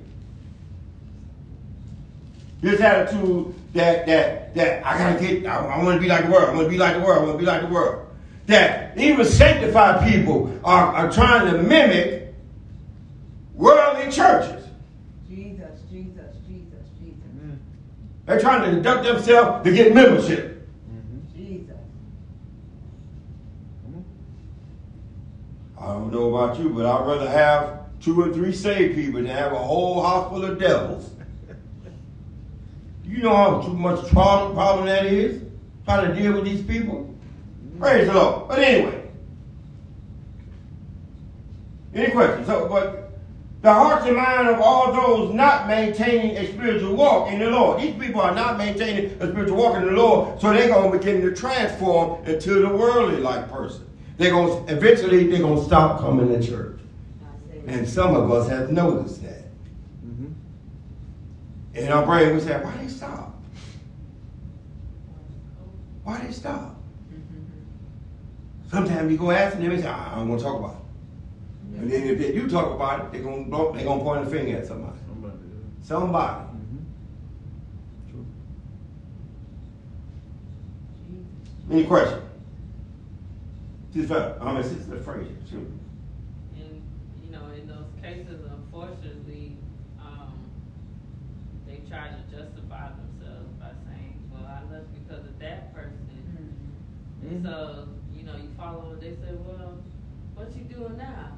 [2.61, 6.31] This attitude that that that I gotta get, I, I want to be like the
[6.31, 6.49] world.
[6.49, 7.23] I want to be like the world.
[7.23, 8.07] I want to be like the world.
[8.47, 12.35] That even sanctified people are, are trying to mimic
[13.55, 14.65] worldly churches.
[15.29, 17.59] Jesus, Jesus, Jesus, Jesus.
[18.27, 20.69] They're trying to deduct themselves to get membership.
[25.79, 29.31] I don't know about you, but I'd rather have two or three saved people than
[29.31, 31.11] have a whole house full of devils.
[33.05, 35.43] You know how much problem, problem that is?
[35.85, 37.15] Trying to deal with these people?
[37.79, 38.49] Praise the Lord.
[38.49, 39.03] But anyway.
[41.95, 42.47] Any questions?
[42.49, 43.06] So, but
[43.67, 47.83] the hearts and mind of all those not maintaining a spiritual walk in the Lord.
[47.83, 50.97] These people are not maintaining a spiritual walk in the Lord, so they're going to
[50.97, 53.85] begin to transform into the worldly like person.
[54.19, 56.79] They're going to, eventually they're going to stop coming to church.
[57.67, 59.47] And some of us have noticed that.
[60.07, 60.27] Mm-hmm.
[61.75, 63.35] And our brain would say, why they stop?
[66.05, 66.77] Why they stop?
[67.13, 68.71] Mm-hmm.
[68.71, 70.86] Sometimes you go ask them and say, I don't want to talk about it.
[71.75, 74.59] And then if they do talk about it, they're gonna they're gonna point a finger
[74.59, 74.97] at somebody.
[75.07, 75.37] Somebody.
[75.83, 76.47] Somebody.
[81.71, 82.23] Any questions?
[83.93, 85.35] Sister, I'm a sister Frazier.
[85.51, 85.59] Sure.
[85.59, 86.83] And,
[87.25, 89.57] you know, in those cases, unfortunately,
[90.01, 90.39] um,
[91.67, 96.07] they try to justify themselves by saying, well, I left because of that person.
[97.23, 99.79] And so, you know, you follow, they say, well,
[100.35, 101.33] what you doing now?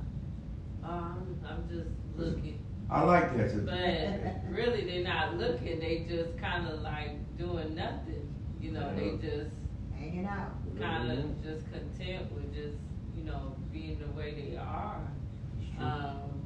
[0.89, 2.59] Um, I'm just looking.
[2.91, 3.51] I like that.
[3.51, 3.65] sister.
[3.67, 5.79] But really, they're not looking.
[5.81, 8.35] They just kind of like doing nothing.
[8.61, 9.51] You know, they just
[9.99, 10.53] Hanging out.
[10.81, 12.77] kind of just content with just
[13.17, 15.01] you know being the way they are.
[15.79, 16.43] Um,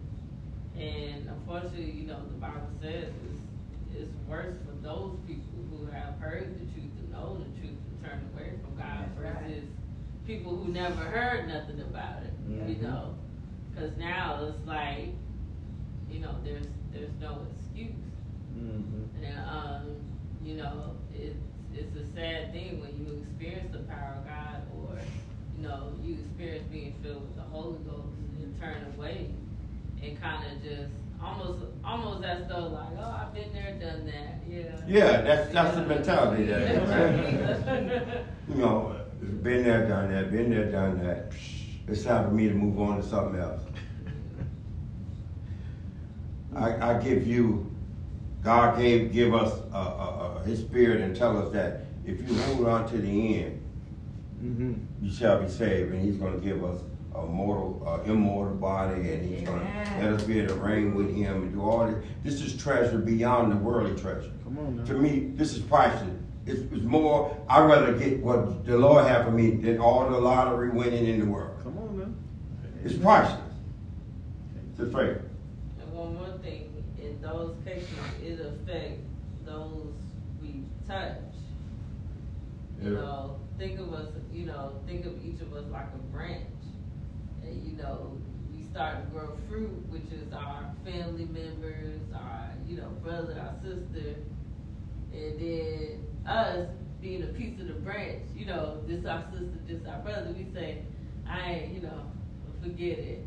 [0.78, 3.40] and unfortunately, you know, the Bible says it's,
[3.96, 8.04] it's worse for those people who have heard the truth to know the truth and
[8.04, 9.44] turn away from God That's right.
[9.44, 9.64] versus
[10.26, 12.32] people who never heard nothing about it.
[12.48, 12.66] Yeah.
[12.66, 13.14] You know,
[13.74, 15.08] because now it's like,
[16.10, 17.92] you know, there's there's no excuse.
[18.56, 19.24] Mm-hmm.
[19.24, 19.96] And um,
[20.44, 21.36] you know, it's
[21.74, 24.98] it's a sad thing when you experience the power of God or,
[25.56, 28.08] you know, you experience being filled with the Holy Ghost
[28.38, 29.30] and turn away
[30.02, 34.42] and kind of just almost almost as though like, oh, I've been there, done that.
[34.48, 34.80] Yeah.
[34.86, 38.24] Yeah, that's that's the mentality that Yeah.
[38.48, 38.96] you know,
[39.42, 41.32] been there, done that, been there, done that.
[41.88, 43.62] It's time for me to move on to something else.
[46.54, 47.70] I, I give you,
[48.42, 49.78] God gave give us uh, uh,
[50.38, 53.58] uh, His Spirit and tell us that if you hold on to the end,
[54.42, 54.72] Mm-hmm.
[55.00, 56.80] you shall be saved, and He's going to give us
[57.14, 59.66] a mortal, uh, immortal body, and He's going to
[60.00, 62.04] let us be able to reign with Him and do all this.
[62.24, 64.32] This is treasure beyond the worldly treasure.
[64.42, 64.84] Come on now.
[64.86, 66.10] To me, this is priceless.
[66.44, 67.36] It's, it's more.
[67.48, 71.20] I'd rather get what the Lord had for me than all the lottery winning in
[71.20, 71.56] the world.
[71.62, 72.16] Come on man.
[72.84, 73.38] It's priceless.
[74.72, 75.18] It's afraid.
[75.80, 76.68] And one more thing,
[77.00, 77.88] in those cases,
[78.24, 79.02] it affects
[79.44, 79.92] those
[80.40, 81.16] we touch.
[82.82, 82.98] You Yeah.
[83.00, 86.48] know, think of us, you know, think of each of us like a branch.
[87.44, 88.18] And, you know,
[88.52, 93.54] we start to grow fruit, which is our family members, our, you know, brother, our
[93.62, 94.16] sister.
[95.12, 96.68] And then us
[97.00, 100.46] being a piece of the branch, you know, this our sister, this our brother, we
[100.54, 100.82] say,
[101.28, 102.06] I ain't, you know,
[102.62, 103.26] forget it.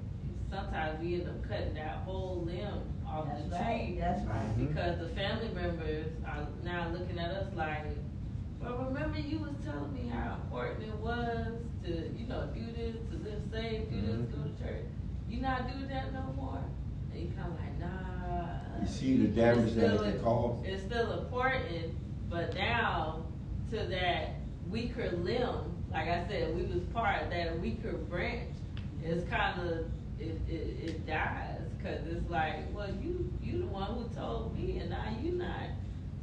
[0.50, 4.38] Sometimes we end up cutting that whole limb off That's the right, tree that's right.
[4.38, 4.68] Mm-hmm.
[4.68, 7.86] because the family members are now looking at us like,
[8.62, 11.48] well, remember you was telling me how important it was
[11.84, 14.42] to, you know, do this, to live safe, do this, mm-hmm.
[14.42, 14.86] go to church.
[15.30, 16.64] You not doing that no more?
[17.12, 18.82] And you kind of like, nah.
[18.82, 20.64] You see the damage that it can cause?
[20.66, 21.96] It's still important,
[22.36, 23.24] but now
[23.72, 24.32] to that
[24.70, 28.50] weaker limb, like I said, we was part of that weaker branch.
[29.02, 29.86] It's kind of
[30.20, 30.52] it, it,
[30.84, 35.16] it dies because it's like, well, you you the one who told me, and now
[35.24, 35.70] you not.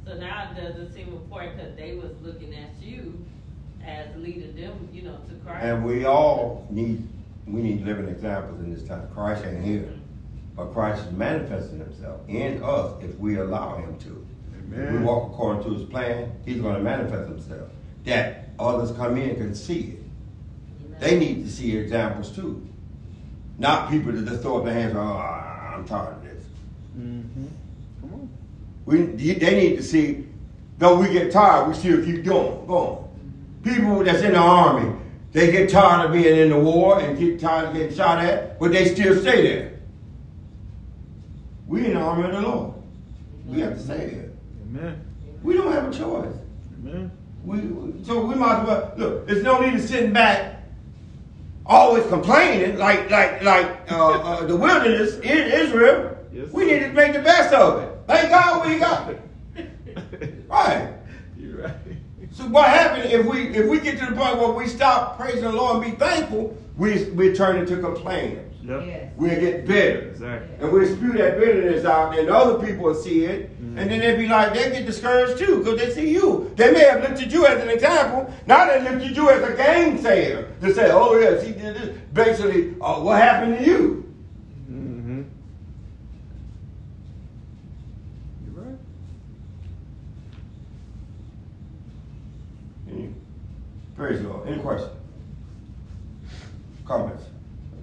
[0.05, 3.25] So now it doesn't seem important because they was looking at you
[3.83, 5.65] as leading them, you know, to Christ.
[5.65, 7.07] And we all need
[7.47, 9.07] we need living examples in this time.
[9.15, 9.91] Christ ain't here,
[10.55, 14.22] but Christ is manifesting Himself in us if we allow Him to.
[14.75, 17.69] If we walk according to his plan, he's going to manifest himself.
[18.05, 20.99] That others come in can see it.
[20.99, 22.67] They need to see examples too.
[23.57, 26.43] Not people that just throw up their hands, oh, I'm tired of this.
[26.97, 27.45] Mm-hmm.
[28.01, 28.29] Come on.
[28.85, 29.01] We,
[29.33, 30.27] they need to see,
[30.77, 32.99] though we get tired, we still keep going, going.
[33.63, 34.95] People that's in the army,
[35.31, 38.59] they get tired of being in the war and get tired of getting shot at,
[38.59, 39.79] but they still stay there.
[41.67, 42.73] We in the army of the Lord.
[43.47, 44.29] We have to stay there.
[44.75, 45.01] Amen.
[45.43, 46.33] We don't have a choice.
[46.81, 47.11] Amen.
[47.43, 49.27] We, we- so we might as well look.
[49.27, 50.63] There's no need of sitting back,
[51.65, 56.17] always complaining like like like uh, uh, the wilderness in Israel.
[56.33, 57.89] Yes, we need to make the best of it.
[58.07, 59.19] Thank God we got it.
[60.47, 60.93] Right.
[61.37, 61.75] You're right.
[62.31, 65.41] So what happened if we if we get to the point where we stop praising
[65.43, 68.53] the Lord and be thankful, we we turn into complainers.
[68.63, 68.83] Yep.
[68.85, 69.13] Yes.
[69.17, 70.09] We'll get bitter.
[70.09, 70.55] Exactly.
[70.59, 74.15] And we spew that bitterness out, and other people will see it, and then they
[74.15, 76.51] be like, they get discouraged too, because they see you.
[76.55, 79.41] They may have looked at you as an example, now they look at you as
[79.41, 81.97] a gainsayer to say, oh yes, he did this.
[82.13, 84.13] Basically, uh, what happened to you?
[84.71, 85.23] Mm-hmm.
[88.45, 88.79] You're right.
[93.95, 94.47] Praise the Lord.
[94.47, 94.91] Any questions?
[96.85, 97.23] Comments?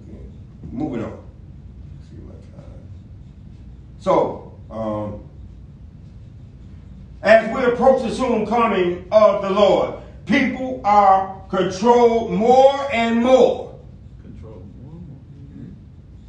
[0.07, 0.31] Again,
[0.71, 1.23] Moving on.
[2.09, 2.81] See my time.
[3.99, 5.27] So, um,
[7.21, 7.61] as we
[8.45, 13.71] coming of the Lord, people are controlled more and more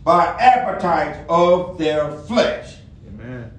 [0.05, 2.77] by appetites of their flesh.
[3.09, 3.53] Amen.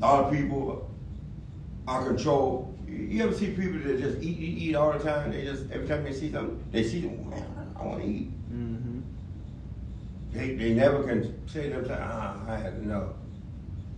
[0.00, 0.90] A lot of people
[1.86, 2.72] are controlled.
[2.88, 5.32] You ever see people that just eat, eat, eat all the time?
[5.32, 7.28] They just every time they see something, they see them.
[7.28, 8.30] Man, I want to eat.
[8.50, 9.00] Mm-hmm.
[10.32, 13.10] They, they never can say to themselves, ah, I had enough.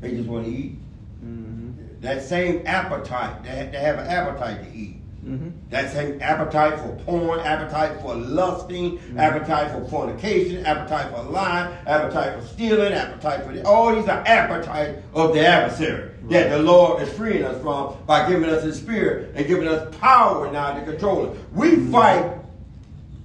[0.00, 0.78] They just want to eat.
[1.24, 2.00] Mm-hmm.
[2.00, 4.96] That same appetite, they, they have an appetite to eat.
[5.24, 5.50] Mm-hmm.
[5.70, 12.40] That same appetite for porn, appetite for lusting, appetite for fornication, appetite for lying, appetite
[12.40, 17.02] for stealing, appetite for the, all these are appetite of the adversary that the Lord
[17.02, 20.84] is freeing us from by giving us His Spirit and giving us power now to
[20.84, 21.38] control it.
[21.52, 22.32] We fight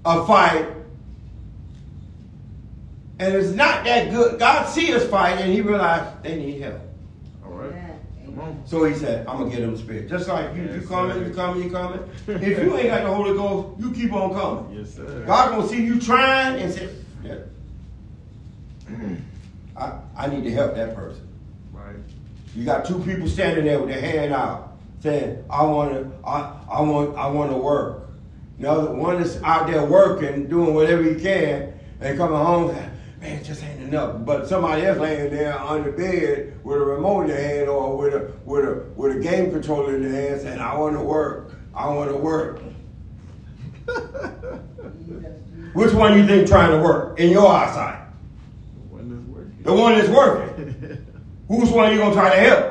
[0.06, 0.68] a fight,
[3.20, 4.40] and it's not that good.
[4.40, 6.82] God see us fight, and He realized they need help.
[7.46, 7.72] All right.
[7.72, 8.00] Amen.
[8.22, 8.23] Come on.
[8.36, 8.66] Mm-hmm.
[8.66, 10.10] So he said, I'm gonna get the spirit.
[10.10, 11.28] Just like you, you coming, sir.
[11.28, 12.00] you coming, you coming.
[12.28, 14.80] If you ain't got the Holy Ghost, you keep on coming.
[14.80, 15.24] Yes, sir.
[15.26, 16.90] God gonna see you trying and say,
[17.24, 17.36] yeah.
[19.78, 21.28] I, I need to help that person.
[21.72, 21.96] Right.
[22.56, 26.82] You got two people standing there with their hand out, saying, I wanna, I, I
[26.82, 28.10] want, I wanna work.
[28.58, 32.92] Now one is out there working, doing whatever he can, and coming home, saying,
[33.24, 34.24] man, it just ain't enough.
[34.26, 37.98] But somebody else laying there on the bed with a remote in their hand or
[37.98, 41.56] with a with a with a game controller in their hand, saying, I wanna work,
[41.74, 42.62] I wanna work.
[45.74, 48.00] Which one you think trying to work in your eyesight?
[48.76, 49.64] The one that's working.
[49.64, 51.08] The one that's working.
[51.48, 52.62] Who's one you gonna try to help?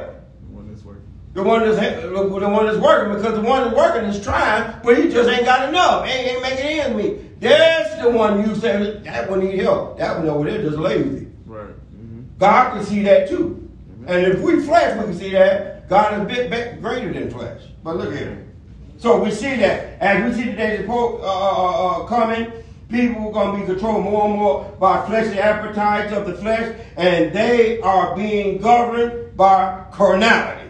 [0.40, 1.02] the one that's working.
[1.34, 4.98] The one that's the one that's working because the one that's working is trying, but
[4.98, 6.06] he just ain't got enough.
[6.06, 7.40] Ain't, ain't making ends meet.
[7.40, 9.98] That's the one you say that one need help.
[9.98, 11.28] That one over there just lazy.
[11.46, 11.68] Right.
[11.68, 12.22] Mm-hmm.
[12.38, 13.66] God can see that too.
[14.06, 17.62] And if we flesh, we can see that God is a bit greater than flesh.
[17.82, 18.52] But look at him.
[18.98, 22.52] So we see that as we see the days of uh, uh, uh, coming,
[22.90, 26.76] people are going to be controlled more and more by fleshly appetites of the flesh,
[26.98, 30.61] and they are being governed by carnality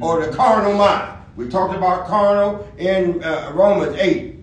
[0.00, 1.16] or the carnal mind.
[1.36, 4.34] We talked about carnal in uh, Romans 8.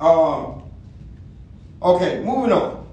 [0.00, 0.62] Um,
[1.82, 2.86] okay, moving on.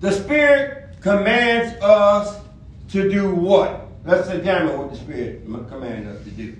[0.00, 2.40] The Spirit commands us
[2.90, 3.88] to do what?
[4.04, 6.56] Let's examine what the Spirit commands us to do.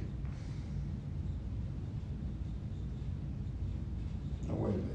[4.48, 4.90] No, wait a minute.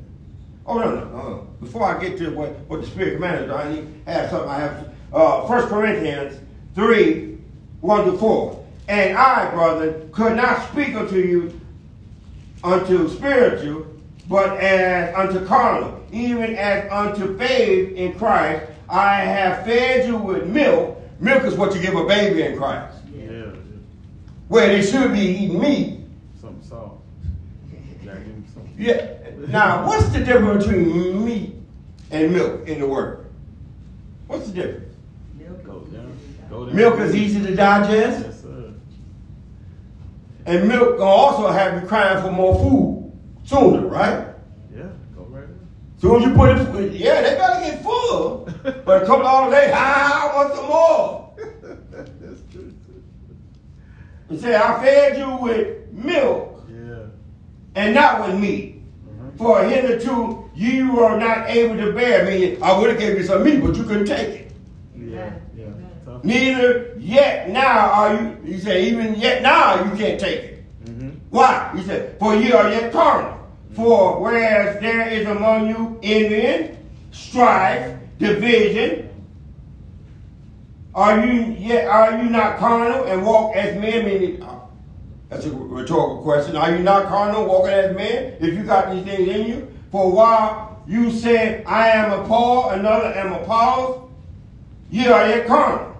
[0.65, 1.47] Oh, no, no, no.
[1.61, 4.49] Before I get to what, what the Spirit commands us, I need to have something
[4.49, 4.93] I have.
[5.13, 6.39] Uh, 1 Corinthians
[6.75, 7.30] 3
[7.81, 8.65] 1 to 4.
[8.87, 11.59] And I, brother, could not speak unto you
[12.63, 13.87] unto spiritual,
[14.29, 18.65] but as unto carnal, even as unto babe in Christ.
[18.89, 20.97] I have fed you with milk.
[21.19, 23.31] Milk is what you give a baby in Christ, Yeah.
[23.31, 23.45] yeah.
[24.49, 25.99] where they should be eating meat.
[26.41, 26.95] Something soft.
[28.03, 28.73] Gotta give him something.
[28.77, 29.15] Yeah.
[29.47, 31.55] Now, what's the difference between meat
[32.11, 33.25] and milk in the word?
[34.27, 34.93] What's the difference?
[35.37, 36.11] Milk Go is down.
[36.11, 36.40] easy to Go down.
[36.51, 38.73] Milk is easy to digest, Yes, sir.
[40.45, 43.11] and milk gonna also have you crying for more food
[43.45, 44.27] sooner, right?
[44.75, 44.83] Yeah.
[45.15, 45.57] Go right there.
[45.99, 48.49] Soon as you put it, yeah, they gotta get full.
[48.85, 51.33] But a couple hours later, ah, I want some more.
[52.21, 52.73] That's true.
[54.37, 57.05] Said, I fed you with milk Yeah.
[57.75, 58.81] and not with meat.
[59.07, 59.31] Uh-huh.
[59.37, 62.57] For hitherto you were not able to bear me.
[62.61, 64.40] I would have gave you some meat, but you couldn't take it.
[66.23, 66.33] Yeah.
[66.33, 66.53] Yeah.
[66.53, 66.59] Tough.
[66.61, 70.63] Neither yet now are you, he said, even yet now you can't take it.
[70.85, 71.09] Mm-hmm.
[71.29, 71.71] Why?
[71.75, 73.37] He said, for ye are yet carnal.
[73.73, 76.77] For whereas there is among you envy,
[77.11, 79.09] strife, division,
[80.93, 84.05] are you yet are you not carnal and walk as men?
[84.05, 84.59] Meaning, uh,
[85.29, 86.57] that's a rhetorical question.
[86.57, 88.35] Are you not carnal, walking as men?
[88.41, 92.71] If you got these things in you, for while you said, "I am a Paul,"
[92.71, 94.09] another am of Apollos,
[94.89, 95.90] ye are yet carnal.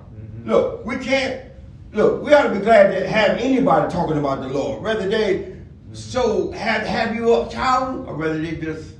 [0.46, 1.46] Look, we can't.
[1.94, 5.58] Look, we ought to be glad to have anybody talking about the Lord, whether they
[5.94, 8.94] so have have you up shouting or whether they just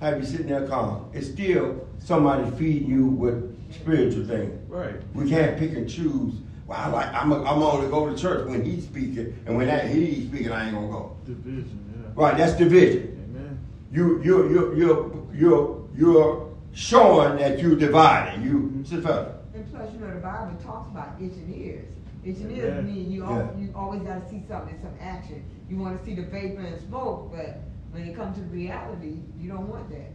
[0.00, 1.10] have you sitting there calm.
[1.14, 4.52] It's still somebody feeding you with spiritual things.
[4.68, 4.96] Right.
[5.14, 6.34] We can't pick and choose.
[6.66, 9.66] Well, I like I'm a, I'm only go to church when he's speaking, and when
[9.68, 11.16] that he's speaking, I ain't gonna go.
[11.26, 11.80] Division.
[11.96, 12.10] Yeah.
[12.14, 12.36] Right?
[12.36, 13.30] That's division.
[13.30, 13.58] Amen.
[13.92, 18.44] You you you you you you're showing that you're dividing.
[18.44, 18.84] You, mm-hmm.
[18.84, 19.36] sit fella.
[19.54, 21.88] And plus, you know, the Bible talks about itching ears.
[22.24, 22.64] Itching Yeah.
[22.64, 25.44] ears mean you, al- you always got to see something, in some action.
[25.70, 27.60] You want to see the vapor and smoke, but
[27.92, 30.10] when it comes to reality, you don't want that.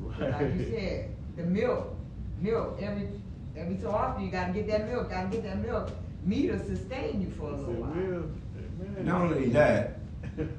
[0.00, 0.30] Right.
[0.42, 1.94] Like you said, the milk,
[2.40, 3.08] milk, every
[3.56, 5.90] every so often you got to get that milk, got to get that milk.
[6.24, 7.92] Meat will sustain you for a little while.
[7.92, 9.04] Amen.
[9.04, 9.98] Not only that,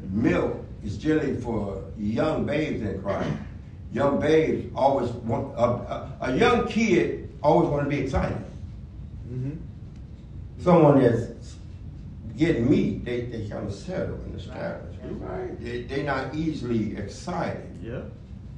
[0.10, 3.30] milk is generally for young babes in Christ.
[3.92, 8.38] Young babes always want a, a, a young kid always want to be excited.
[9.32, 9.52] Mm-hmm.
[10.60, 11.56] Someone that's
[12.38, 14.96] getting meat, they, they kind of settle and establish.
[15.04, 15.30] Right.
[15.30, 15.64] Right?
[15.64, 18.02] They they not easily excited, Yeah.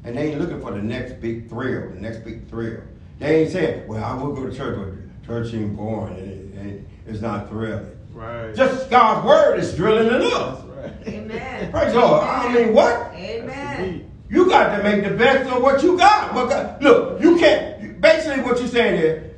[0.05, 1.89] and they ain't looking for the next big thrill.
[1.93, 2.81] The next big thrill.
[3.19, 6.59] They ain't saying, "Well, I will go to church, but church ain't boring and, it,
[6.59, 8.55] and it's not thrilling." Right.
[8.55, 10.63] Just God's word is thrilling That's enough.
[10.75, 10.93] right.
[11.07, 11.71] Amen.
[11.71, 12.23] Praise the Lord.
[12.23, 13.11] I mean, what?
[13.13, 14.09] Amen.
[14.29, 16.33] You got to make the best of what you got.
[16.33, 17.76] What God- look, you can't.
[17.99, 19.33] Basically, what you're saying is,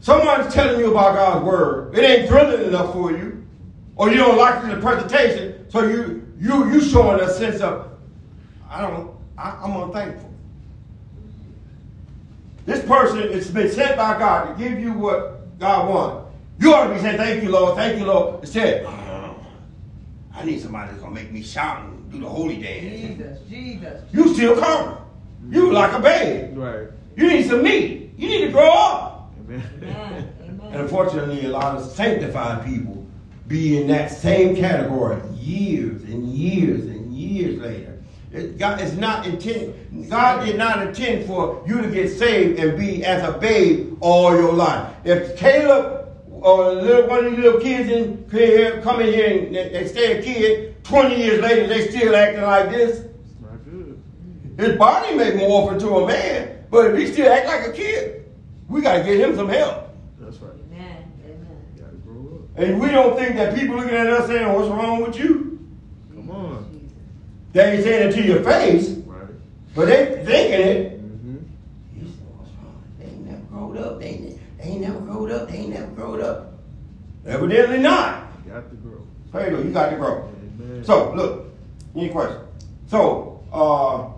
[0.00, 1.96] someone's telling you about God's word.
[1.96, 3.44] It ain't thrilling enough for you,
[3.96, 5.70] or you don't like the presentation.
[5.70, 7.88] So you you you showing a sense of,
[8.68, 9.10] I don't.
[9.38, 10.30] I, I'm unthankful.
[12.66, 16.28] This person has been sent by God to give you what God wants.
[16.60, 17.76] You ought to be saying, "Thank you, Lord.
[17.76, 22.10] Thank you, Lord." Instead, "Oh, uh, I need somebody that's gonna make me shout and
[22.12, 22.82] do the holy dance.
[22.82, 24.02] Jesus, Jesus.
[24.12, 24.98] You still carnal.
[25.50, 26.56] You like a babe.
[26.56, 26.88] Right.
[27.16, 28.12] You need some meat.
[28.16, 29.32] You need to grow up.
[29.40, 29.62] Amen.
[29.82, 30.32] Amen.
[30.72, 33.06] And unfortunately, a lot of sanctified people
[33.48, 38.02] be in that same category years and years and years later.
[38.32, 40.08] It, God is not intended.
[40.08, 44.34] God did not intend for you to get saved and be as a babe all
[44.34, 44.90] your life.
[45.04, 49.54] If Caleb or little, one of the little kids in here come in here and
[49.54, 53.62] they, they stay a kid, 20 years later they still acting like this, It's not
[53.64, 54.02] good.
[54.56, 58.24] his body may morph into a man, but if he still act like a kid,
[58.68, 59.90] we got to get him some help.
[60.18, 60.52] That's right.
[60.72, 61.12] Amen.
[61.24, 61.56] Amen.
[61.78, 62.58] Gotta grow up.
[62.58, 65.60] And we don't think that people looking at us saying, "What's wrong with you?"
[66.14, 66.90] Come on.
[67.52, 69.26] They ain't saying it to your face, Right.
[69.74, 71.02] but they thinking it.
[71.02, 71.36] Mm-hmm.
[72.00, 72.82] You say, "What's wrong?
[72.98, 74.00] They ain't never growed up.
[74.00, 75.48] They ain't, they ain't never growed up.
[75.50, 76.52] They ain't never growed up."
[77.26, 78.32] Evidently not.
[78.46, 78.98] You Got to grow.
[79.30, 80.30] Praise the Lord, you got to grow.
[80.58, 80.84] Amen.
[80.84, 81.46] So look,
[81.94, 82.40] any questions?
[82.88, 84.08] So uh,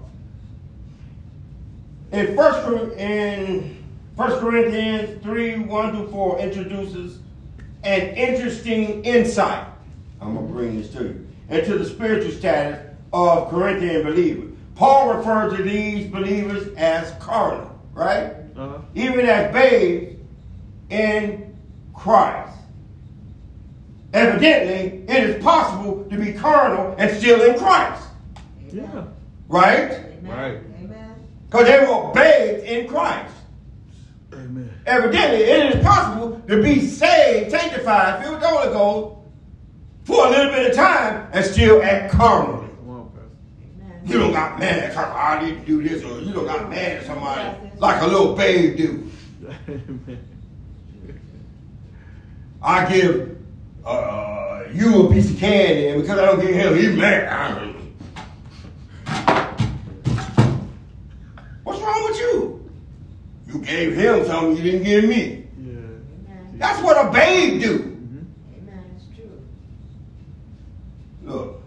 [2.13, 3.85] in first in
[4.17, 7.19] First Corinthians three one through four introduces
[7.83, 9.67] an interesting insight.
[10.21, 12.81] I'm gonna bring this to you into the spiritual status
[13.13, 14.53] of Corinthian believers.
[14.75, 18.35] Paul refers to these believers as carnal, right?
[18.57, 18.79] Uh-huh.
[18.95, 20.17] Even as babes
[20.91, 21.55] in
[21.95, 22.57] Christ.
[24.13, 28.03] Evidently, it is possible to be carnal and still in Christ,
[28.73, 29.05] Yeah.
[29.49, 30.01] right?
[30.23, 30.59] Right.
[31.55, 31.65] Amen.
[31.65, 33.35] Because they were bathed in Christ.
[34.33, 34.71] Amen.
[34.87, 39.17] Evidently, it is possible to be saved, sanctified, filled with the Holy Ghost
[40.05, 42.69] for a little bit of time and still act carnally.
[42.77, 43.29] Come on, Pastor.
[43.81, 44.03] Amen.
[44.05, 46.69] You don't got mad at somebody, I need to do this, or you don't got
[46.69, 49.11] mad at somebody like a little babe do.
[52.63, 53.39] I give
[53.85, 57.74] uh, you a piece of candy, and because I don't give him, he's mad.
[63.55, 65.47] You gave him something you didn't give me.
[65.59, 65.75] Yeah.
[66.55, 67.79] That's what a babe do.
[67.79, 68.69] Mm-hmm.
[68.69, 68.85] Amen.
[68.97, 69.41] It's true.
[71.23, 71.63] Look,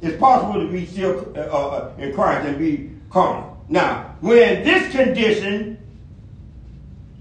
[0.00, 3.62] it's possible to be still uh, uh, in Christ and be carnal.
[3.68, 5.78] Now, when this condition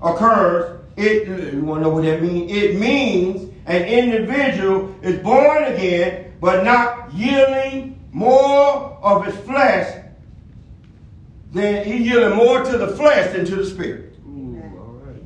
[0.01, 2.49] occurs, it you want to know what that means?
[2.49, 10.05] It means an individual is born again, but not yielding more of his flesh
[11.51, 14.15] than he yielding more to the flesh than to the spirit.
[14.27, 15.21] Ooh, all right.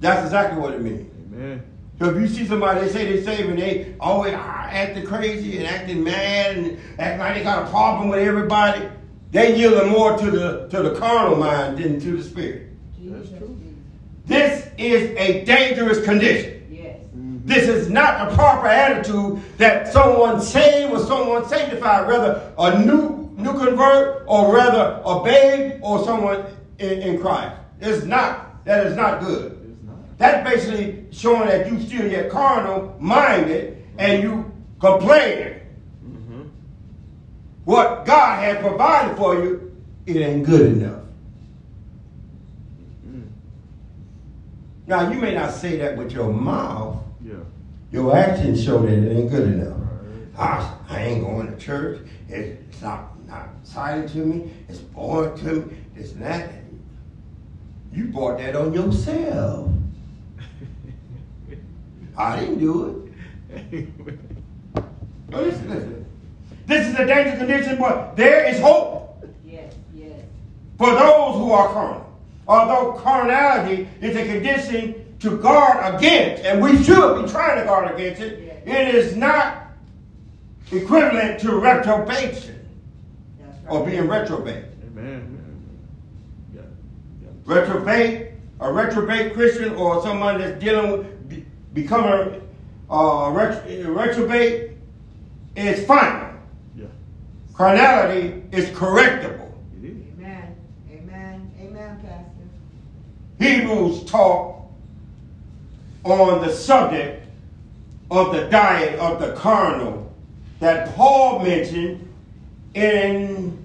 [0.00, 1.10] That's exactly what it means.
[1.32, 1.62] Amen.
[1.98, 5.66] So if you see somebody they say they saved and they always acting crazy and
[5.66, 8.86] acting mad and acting like they got a problem with everybody,
[9.30, 12.68] they yielding more to the to the carnal mind than to the spirit.
[12.98, 13.58] That's true.
[14.26, 16.66] This is a dangerous condition.
[16.70, 16.98] Yes.
[17.44, 23.25] This is not a proper attitude that someone saved or someone sanctified, rather a new
[23.46, 26.44] new convert or rather a babe or someone
[26.78, 27.56] in, in Christ.
[27.80, 28.64] It's not.
[28.64, 29.84] That is not good.
[29.86, 30.18] Not.
[30.18, 35.60] That's basically showing that you still get carnal minded and you complaining.
[36.04, 36.42] Mm-hmm.
[37.64, 39.76] What God had provided for you,
[40.06, 41.02] it ain't good enough.
[43.06, 43.28] Mm.
[44.86, 47.02] Now you may not say that with your mouth.
[47.24, 47.34] Yeah.
[47.92, 49.78] Your actions show that it ain't good enough.
[49.78, 50.28] Right.
[50.38, 52.00] Ah, I ain't going to church.
[52.28, 54.50] It's not not exciting to me.
[54.68, 55.76] It's boring to me.
[55.94, 56.50] This and that.
[57.92, 59.70] You brought that on yourself.
[62.18, 63.12] I didn't do
[63.50, 63.88] it.
[65.28, 66.06] No, listen, listen.
[66.66, 69.74] This is a dangerous condition, but there is hope Yes.
[69.92, 70.20] Yes.
[70.78, 72.16] for those who are carnal.
[72.46, 77.92] Although carnality is a condition to guard against, and we should be trying to guard
[77.92, 79.66] against it, it is not
[80.70, 82.55] equivalent to retrobation That's right.
[83.68, 84.64] Or being retrobate.
[84.86, 85.38] Amen.
[86.54, 86.62] Yeah.
[87.22, 87.28] Yeah.
[87.44, 92.40] Retrobate, a retrobate Christian or someone that's dealing with becoming
[92.90, 94.76] uh, ret- retrobate
[95.56, 96.38] is final.
[96.76, 96.86] Yeah.
[97.54, 99.52] Carnality is correctable.
[99.82, 99.96] It is.
[100.18, 100.56] Amen.
[100.90, 101.50] Amen.
[101.60, 102.32] Amen, Pastor.
[103.38, 104.70] Hebrews talk
[106.04, 107.26] on the subject
[108.10, 110.14] of the diet of the carnal
[110.60, 112.05] that Paul mentioned
[112.76, 113.56] in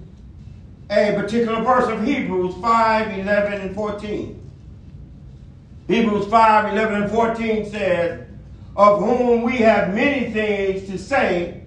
[0.90, 4.50] a particular verse of Hebrews 5, 11, and 14.
[5.86, 8.26] Hebrews 5, 11, and 14 says,
[8.74, 11.62] Of whom we have many things to say,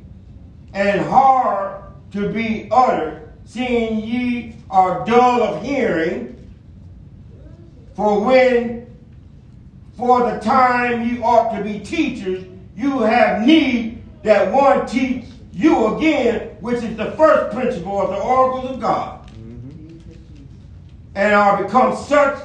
[0.73, 1.83] and hard
[2.13, 6.31] to be uttered, seeing ye are dull of hearing.
[7.93, 8.87] For when,
[9.95, 12.43] for the time you ought to be teachers,
[12.75, 15.25] you have need that one teach
[15.55, 19.99] you again, which is the first principle of the oracles of God, Mm-hmm.
[21.15, 22.41] And are become such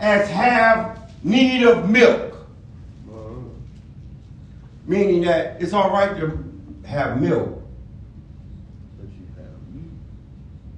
[0.00, 2.34] as have need of milk.
[4.86, 6.44] Meaning that it's all right to
[6.86, 7.62] have milk,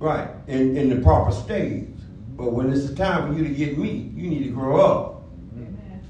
[0.01, 1.87] right, in, in the proper stage.
[2.37, 5.23] But when it's the time for you to get meat, you need to grow up.
[5.55, 6.03] Amen.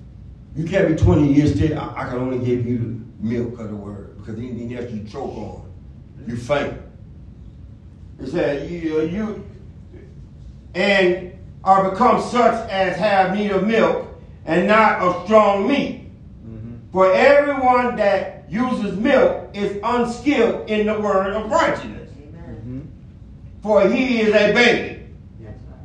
[0.57, 1.79] You can't be 20 years still.
[1.79, 5.05] I, I can only give you the milk of the word because anything else you
[5.05, 5.70] choke on,
[6.27, 6.75] you faint.
[8.21, 9.47] It said you, you
[10.75, 11.33] and
[11.65, 14.07] are become such as have need of milk
[14.45, 16.03] and not of strong meat.
[16.47, 16.77] Mm-hmm.
[16.93, 22.43] For everyone that uses milk is unskilled in the word of righteousness, Amen.
[22.57, 23.63] Mm-hmm.
[23.63, 25.07] for he is a baby.
[25.41, 25.79] That's right.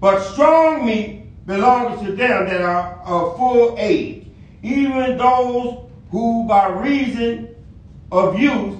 [0.00, 4.26] But strong meat belongs to them that are of full age,
[4.62, 7.54] even those who by reason
[8.12, 8.76] of use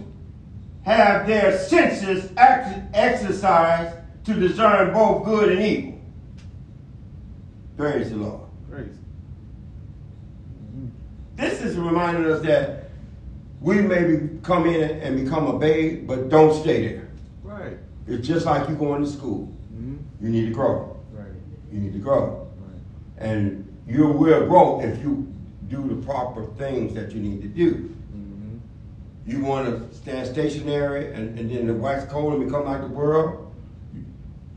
[0.86, 6.00] have their senses ex- exercised to discern both good and evil.
[7.76, 8.48] Praise the Lord.
[10.64, 10.86] Mm-hmm.
[11.36, 12.90] This is reminding us that
[13.60, 17.08] we may be, come in and become a babe, but don't stay there.
[17.42, 17.78] Right.
[18.06, 19.52] It's just like you going to school.
[19.74, 20.24] Mm-hmm.
[20.24, 20.96] You need to grow.
[21.12, 21.26] Right.
[21.72, 22.48] You need to grow.
[22.60, 22.80] Right.
[23.18, 25.32] And you will grow if you
[25.66, 27.95] do the proper things that you need to do.
[29.26, 32.86] You want to stand stationary and, and then the wax cold and become like the
[32.86, 33.52] world,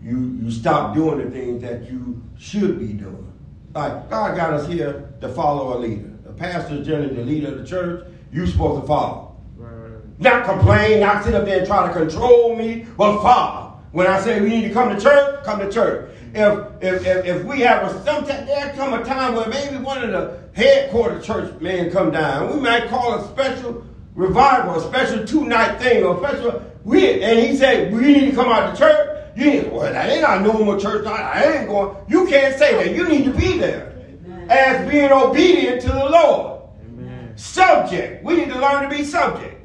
[0.01, 3.34] you, you stop doing the things that you should be doing.
[3.74, 6.11] Like God got us here to follow a leader.
[6.24, 8.05] The pastor is generally the leader of the church.
[8.32, 9.36] You're supposed to follow.
[9.57, 10.20] Right.
[10.20, 13.82] Not complain, not sit up there and try to control me, but follow.
[13.91, 16.11] When I say we need to come to church, come to church.
[16.34, 20.03] If if if, if we have a sometime there come a time where maybe one
[20.03, 23.84] of the headquarter church men come down, we might call a special
[24.20, 28.36] revival, a special two night thing, or special we and he said we need to
[28.36, 29.17] come out to church.
[29.36, 31.07] You need well that ain't our normal church.
[31.07, 31.95] I ain't going.
[32.09, 32.95] You can't say that.
[32.95, 33.93] You need to be there
[34.26, 34.51] Amen.
[34.51, 36.63] as being obedient to the Lord.
[36.86, 37.38] Amen.
[37.38, 38.24] Subject.
[38.24, 39.55] We need to learn to be subject.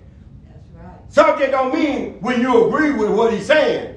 [0.46, 1.12] That's right.
[1.12, 3.96] Subject don't mean when you agree with what he's saying.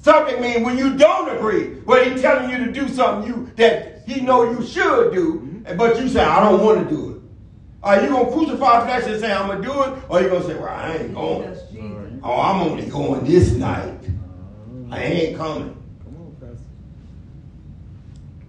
[0.00, 4.06] Subject means when you don't agree, but he's telling you to do something you that
[4.06, 5.76] he know you should do, mm-hmm.
[5.76, 7.17] but you say, I don't want to do it.
[7.82, 10.44] Are you gonna crucify flesh and say I'm gonna do it, or are you gonna
[10.44, 11.48] say, Well, I ain't going.
[11.48, 12.20] Jesus, Jesus.
[12.22, 14.00] Oh, I'm only going this night.
[14.90, 15.76] I ain't coming.
[16.02, 16.64] Come on, Pastor.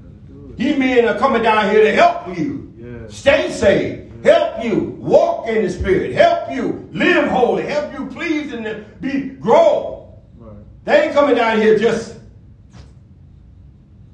[0.02, 0.58] Gotta do it.
[0.58, 2.74] These men are coming down here to help you.
[2.78, 3.08] Yeah.
[3.10, 4.26] Stay saved.
[4.26, 6.14] Help you walk in the spirit.
[6.14, 7.64] Help you live holy.
[7.64, 10.20] Help you please and be grow.
[10.38, 10.56] Right.
[10.86, 12.18] They ain't coming down here just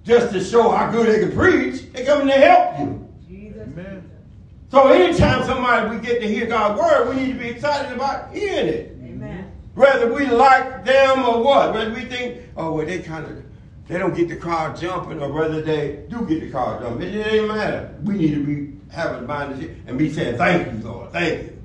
[0.03, 1.91] just to show how good they can preach.
[1.91, 3.04] They coming to help you.
[4.69, 4.81] Jesus.
[4.81, 4.91] Amen.
[4.91, 8.33] So anytime somebody we get to hear God's word, we need to be excited about
[8.33, 8.97] hearing it.
[9.03, 9.51] Amen.
[9.75, 11.73] Whether we like them or what.
[11.73, 13.43] Whether we think, oh well they kind of
[13.87, 17.07] they don't get the crowd jumping, or whether they do get the crowd jumping.
[17.07, 17.95] It, it ain't matter.
[18.03, 21.61] We need to be having the mind and be saying, Thank you, Lord, thank you.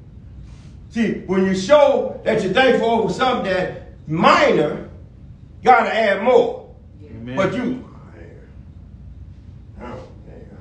[0.90, 4.90] See, when you show that you're thankful over something that minor,
[5.62, 6.74] gotta add more.
[7.04, 7.36] Amen.
[7.36, 7.88] But you,
[9.80, 10.58] oh, there you go.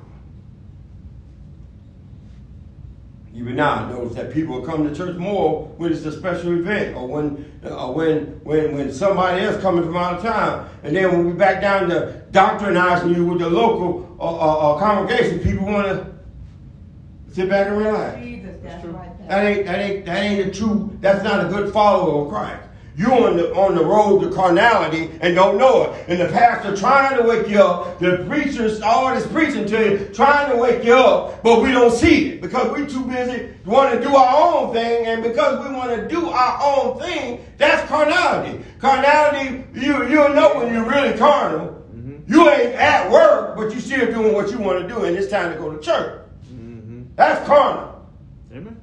[3.40, 6.94] Even now, I notice that people come to church more when it's a special event,
[6.94, 11.10] or when, uh, when, when, when somebody else coming from out of town, and then
[11.10, 15.86] when we back down to doctrinizing you with the local uh, uh, congregation, people want
[15.86, 18.20] to sit back and relax.
[18.20, 19.28] Jesus, that's right.
[19.28, 20.94] That ain't that ain't that ain't a true.
[21.00, 22.68] That's not a good follower of Christ.
[23.00, 26.04] You on the on the road to carnality and don't know it.
[26.08, 27.98] And the pastor trying to wake you up.
[27.98, 31.92] The preachers, all this preaching to you, trying to wake you up, but we don't
[31.92, 35.06] see it because we too busy want to do our own thing.
[35.06, 38.62] And because we want to do our own thing, that's carnality.
[38.80, 41.82] Carnality, you you'll know when you're really carnal.
[42.28, 45.28] You ain't at work, but you still doing what you want to do, and it's
[45.28, 46.22] time to go to church.
[46.52, 47.04] Mm-hmm.
[47.16, 48.06] That's carnal.
[48.52, 48.78] Amen.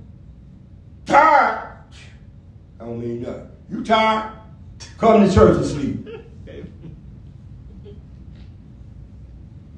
[1.05, 1.77] Tired.
[2.79, 3.51] I don't mean nothing.
[3.69, 4.33] You tired?
[4.97, 6.05] Come to church and sleep.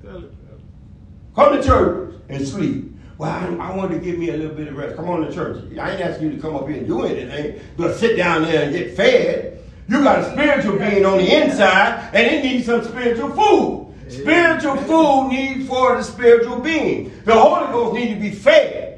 [0.02, 0.64] Tell it, Pastor.
[1.36, 2.94] Come to church and sleep.
[3.18, 4.96] Well, I, I want to give me a little bit of rest.
[4.96, 5.64] Come on to church.
[5.78, 8.64] I ain't asking you to come up here and do anything, but sit down there
[8.64, 9.62] and get fed.
[9.90, 13.88] You got a spiritual being on the inside, and it needs some spiritual food.
[14.12, 17.12] Spiritual food needs for the spiritual being.
[17.26, 18.89] The Holy Ghost needs to be fed.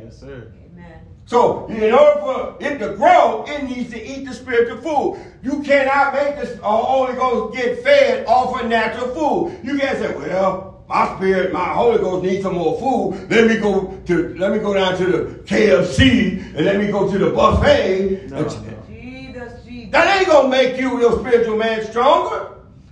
[1.31, 1.47] Yes, sir.
[1.47, 1.61] Amen.
[1.61, 5.19] So, in order for it to grow, it needs to eat the spiritual food.
[5.43, 9.59] You cannot make the Holy Ghost get fed off of natural food.
[9.63, 13.29] You can't say, "Well, my spirit, my Holy Ghost needs some more food.
[13.29, 17.09] Let me go to, let me go down to the KFC and let me go
[17.09, 18.73] to the buffet." No, And- no.
[18.89, 19.91] Jesus, Jesus.
[19.91, 22.47] That ain't gonna make you your spiritual man stronger.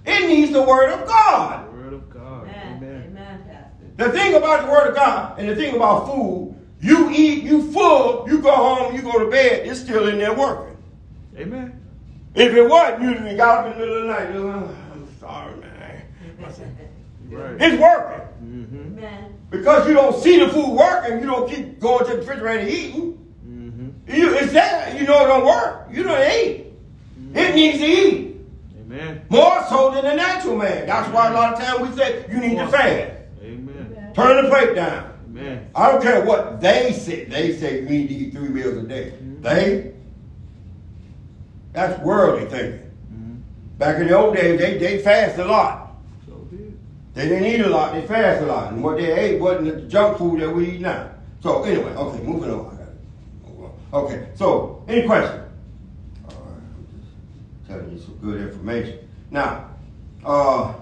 [0.05, 1.65] It needs the Word of God.
[1.65, 2.47] The word of God.
[2.47, 2.77] Amen.
[2.77, 3.11] Amen.
[3.11, 3.39] Amen,
[3.97, 7.71] The thing about the Word of God and the thing about food, you eat, you
[7.71, 10.77] full, you go home, you go to bed, it's still in there working.
[11.37, 11.79] Amen.
[12.35, 14.35] If it wasn't, you'd have got up in the middle of the night.
[14.35, 16.01] "Oh, I'm sorry, man.
[17.29, 17.61] Right.
[17.61, 18.27] It's working.
[18.43, 18.97] Mm-hmm.
[18.97, 19.33] Amen.
[19.51, 23.33] Because you don't see the food working, you don't keep going to the refrigerator eating.
[23.47, 24.15] Mm-hmm.
[24.15, 24.97] You, it's there.
[24.99, 25.87] You know it don't work.
[25.91, 26.65] You don't eat.
[27.35, 28.37] It needs to eat.
[28.79, 29.25] Amen.
[29.29, 30.87] More so than the natural man.
[30.87, 33.11] That's why a lot of times we say you need to fast.
[33.43, 34.11] Amen.
[34.15, 35.18] Turn the plate down.
[35.29, 35.69] Amen.
[35.75, 37.25] I don't care what they say.
[37.25, 39.13] They say you need to eat three meals a day.
[39.41, 39.93] They?
[41.71, 42.91] That's worldly thinking.
[43.13, 43.35] Mm-hmm.
[43.77, 45.91] Back in the old days, they, they fast a lot.
[46.27, 46.77] So did.
[47.13, 48.73] They didn't eat a lot, they fast a lot.
[48.73, 51.11] And what they ate wasn't the junk food that we eat now.
[51.41, 52.65] So anyway, okay, moving on.
[52.65, 53.49] I got it.
[53.49, 54.03] Move on.
[54.03, 55.43] Okay, so any questions?
[56.25, 59.07] All right, I'm just telling you some good information.
[59.29, 59.69] Now,
[60.25, 60.73] uh,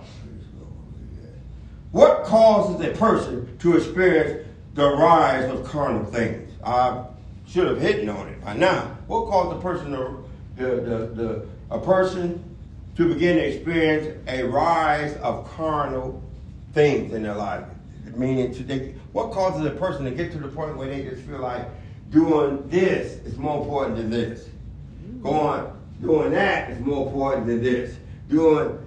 [1.97, 6.53] what causes a person to experience the rise of carnal things?
[6.63, 7.03] I
[7.47, 8.95] should have hit on it by now.
[9.07, 10.23] What causes a person to,
[10.57, 12.55] the, the, the, a person
[12.97, 16.21] to begin to experience a rise of carnal
[16.73, 17.65] things in their life?
[18.15, 21.23] Meaning, to they, what causes a person to get to the point where they just
[21.23, 21.67] feel like
[22.11, 24.47] doing this is more important than this?
[25.23, 25.65] Going,
[25.99, 27.95] doing that is more important than this.
[28.29, 28.77] Doing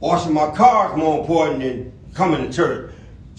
[0.00, 2.92] washing my car is more important than coming to church.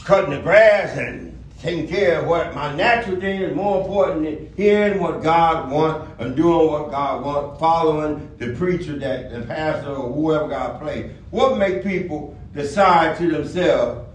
[0.03, 4.53] Cutting the grass and taking care of what my natural thing is more important than
[4.55, 9.89] hearing what God wants and doing what God wants, following the preacher that the pastor
[9.89, 11.11] or whoever God plays.
[11.31, 14.07] What make people decide to themselves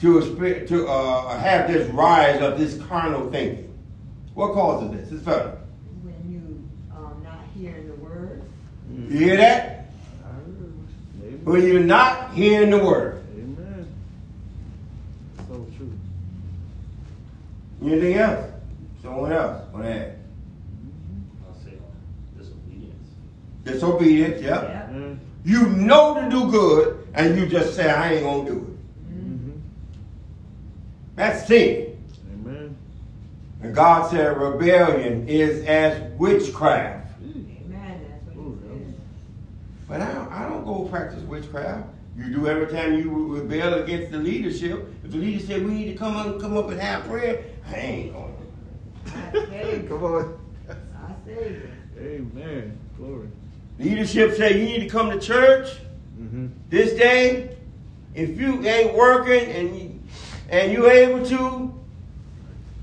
[0.00, 3.72] to to uh, have this rise of this carnal thinking?
[4.34, 5.12] What causes this?
[5.12, 5.58] It's federal.
[6.02, 8.42] When you um not hearing the word.
[8.92, 9.86] You hear that?
[10.24, 10.74] I heard.
[11.22, 11.44] Amen.
[11.44, 13.22] When you're not hearing the word.
[13.36, 13.86] Amen.
[15.48, 15.92] So true.
[17.84, 18.50] Anything else?
[19.02, 20.18] Someone else want to add?
[21.46, 21.72] I'll say
[22.38, 23.08] disobedience.
[23.64, 24.62] Disobedience, yeah.
[24.62, 24.88] Yeah.
[24.88, 25.20] Amen.
[25.44, 29.12] You know to do good, and you just say, I ain't gonna do it.
[29.12, 29.50] Mm-hmm.
[31.16, 31.98] That's sin.
[32.32, 32.76] Amen.
[33.62, 37.10] And God said rebellion is as witchcraft.
[37.20, 38.06] Amen.
[38.08, 38.94] That's what Ooh.
[39.88, 41.88] But I don't, I don't go practice witchcraft.
[42.16, 44.86] You do every time you rebel against the leadership.
[45.04, 47.76] If the leader said we need to come up, come up and have prayer, I
[47.76, 48.34] ain't going.
[49.06, 50.38] I Come on.
[50.68, 51.56] I say,
[51.98, 52.78] Amen.
[52.98, 53.28] Glory.
[53.78, 55.78] Leadership say you need to come to church
[56.20, 56.48] Mm-hmm.
[56.68, 57.56] this day.
[58.14, 60.00] If you ain't working and you,
[60.50, 61.74] and you able to,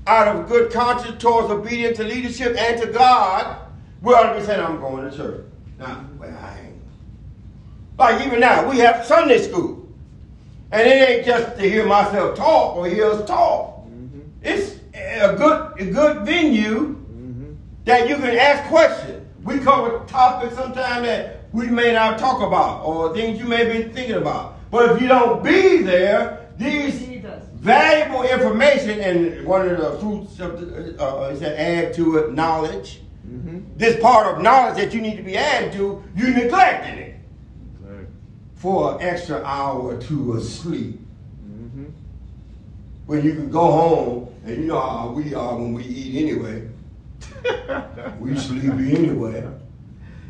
[0.06, 3.56] out of good conscience towards obedience to leadership and to God,
[4.02, 5.46] we ought to be saying, I'm going to church.
[5.78, 6.39] Now, well, I ain't.
[8.00, 9.86] Like even now, we have Sunday school.
[10.72, 13.84] And it ain't just to hear myself talk or hear us talk.
[13.84, 14.20] Mm-hmm.
[14.40, 17.52] It's a good, a good venue Mm-hmm.
[17.84, 19.26] that you can ask questions.
[19.44, 23.92] We cover topics sometimes that we may not talk about or things you may be
[23.92, 24.58] thinking about.
[24.70, 27.06] But if you don't be there, these
[27.56, 32.32] valuable information and one of the fruits of the, uh, is to add to it
[32.32, 33.00] knowledge.
[33.28, 33.76] Mm-hmm.
[33.76, 37.09] This part of knowledge that you need to be added to, you neglecting it Exactly.
[38.60, 41.00] For an extra hour or two of sleep.
[41.48, 41.86] Mm-hmm.
[43.06, 46.68] When you can go home and you know how we are when we eat anyway.
[48.20, 49.46] We sleepy anyway.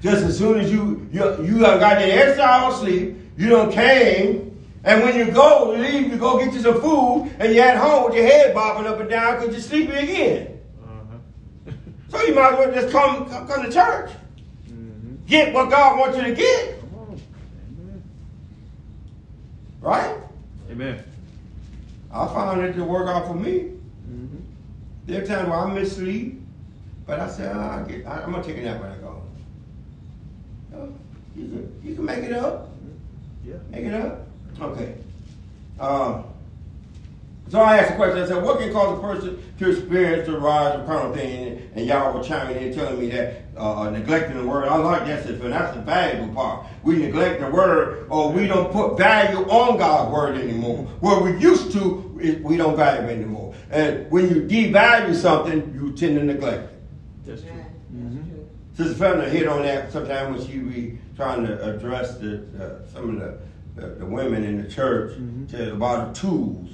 [0.01, 3.73] Just as soon as you you you got the extra hour of sleep, you don't
[3.73, 7.65] came, and when you go, you leave, you go get you some food, and you're
[7.65, 10.61] at home with your head bobbing up and down because you're sleepy again.
[10.85, 11.73] Uh-huh.
[12.09, 14.11] So you might as well just come come, come to church.
[14.69, 15.17] mm-hmm.
[15.27, 17.21] Get what God wants you to get, Come on.
[17.79, 18.03] Amen.
[19.81, 20.17] Right?
[20.71, 21.05] Amen.
[22.13, 23.73] I found it to work out for me.
[24.09, 24.37] Mm-hmm.
[25.07, 26.41] There are times where I miss sleep,
[27.07, 29.23] but I said, oh, I get, I, I'm gonna take a nap when I go.
[30.75, 30.95] Oh,
[31.37, 32.71] you can, you can make it up.
[33.45, 33.55] Yeah.
[33.71, 34.27] Make it up.
[34.61, 34.97] Okay.
[35.79, 36.25] Um,
[37.51, 38.23] so I asked a question.
[38.23, 41.71] I said, what can cause a person to experience the rise of carnal thing?
[41.75, 44.69] And y'all were chiming in telling me that uh, neglecting the word.
[44.69, 46.67] I like that, Sister, that's the valuable part.
[46.83, 50.85] We neglect the word, or we don't put value on God's word anymore.
[51.01, 53.55] Where we used to, we don't value anymore.
[53.71, 56.83] And when you devalue something, you tend to neglect it.
[57.27, 57.51] That's true.
[57.51, 57.67] Amen.
[57.95, 58.15] Mhm.
[58.17, 58.87] That's true.
[58.87, 63.11] Sister Fender hit on that sometimes when she be trying to address the, the some
[63.11, 63.39] of the,
[63.81, 65.49] the, the women in the church Mhm.
[65.51, 66.69] to, about the tools.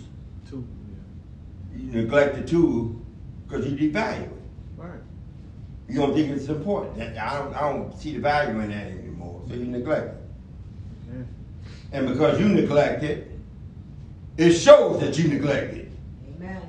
[1.76, 2.96] You neglect the tool
[3.46, 4.30] because you devalue it.
[4.76, 5.00] Right.
[5.88, 7.00] You don't think it's important.
[7.18, 9.42] I don't, I don't see the value in that anymore.
[9.48, 10.20] So you neglect it.
[11.08, 11.98] Yeah.
[11.98, 13.30] And because you neglect it,
[14.36, 15.92] it shows that you neglect it.
[16.36, 16.62] Amen.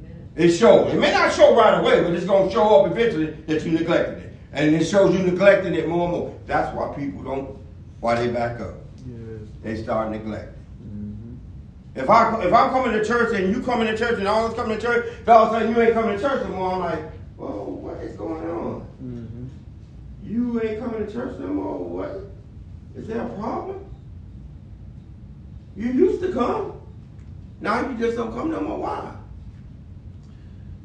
[0.00, 0.28] Amen.
[0.36, 0.92] It shows.
[0.92, 3.72] It may not show right away, but it's going to show up eventually that you
[3.72, 4.32] neglected it.
[4.52, 6.38] And it shows you neglecting it more and more.
[6.46, 7.58] That's why people don't,
[8.00, 8.74] why they back up.
[9.06, 9.48] Yes.
[9.62, 10.55] They start neglecting.
[11.96, 12.04] Mm-hmm.
[12.04, 14.52] If I if I'm coming to church and you coming to church and all of
[14.52, 16.54] us coming to church, if all of a sudden you ain't coming to church no
[16.54, 18.86] more, I'm like, whoa, what is going on?
[19.02, 19.46] Mm-hmm.
[20.22, 21.78] You ain't coming to church no more.
[21.78, 22.30] What?
[22.94, 23.84] Is there a problem?
[25.76, 26.80] You used to come.
[27.60, 28.78] Now you just don't come no more.
[28.78, 29.14] Why?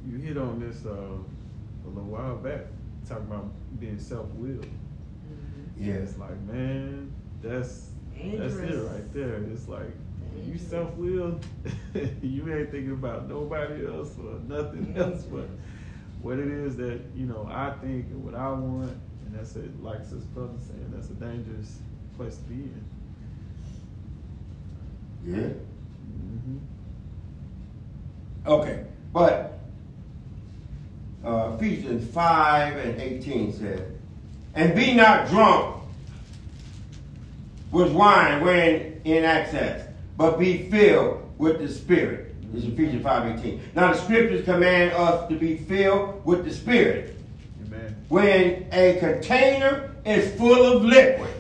[0.08, 2.62] You hit on this uh, a little while back,
[3.08, 4.66] talking about being self-willed.
[4.66, 5.68] Mhm.
[5.78, 5.94] Yeah.
[5.96, 9.36] It's like, man, that's that's it right there.
[9.52, 9.92] It's like
[10.46, 11.46] you self-willed,
[12.22, 15.48] you ain't thinking about nobody else or nothing else but
[16.22, 18.92] what it is that you know I think and what I want,
[19.26, 19.82] and that's it.
[19.84, 21.80] Like Sister Brother saying, that's a dangerous
[22.16, 22.86] place to be in.
[25.26, 25.50] Yeah.
[26.08, 26.58] Mm-hmm.
[28.48, 29.60] Okay, but
[31.24, 33.82] uh, Ephesians 5 and 18 says,
[34.56, 35.84] And be not drunk
[37.72, 39.88] with wine wherein in excess,
[40.22, 42.36] but be filled with the Spirit.
[42.54, 43.62] This is Ephesians 5 18.
[43.74, 47.16] Now the scriptures command us to be filled with the Spirit.
[47.66, 47.96] Amen.
[48.08, 51.34] When a container is full of liquid,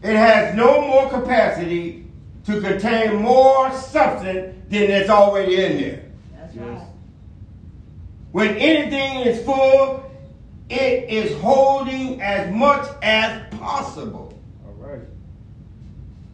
[0.00, 2.06] it has no more capacity
[2.46, 6.02] to contain more substance than that's already in there.
[6.38, 6.64] That's Yes.
[6.64, 6.86] right.
[8.30, 10.04] When anything is full,
[10.68, 14.38] it is holding as much as possible.
[14.64, 15.02] All right.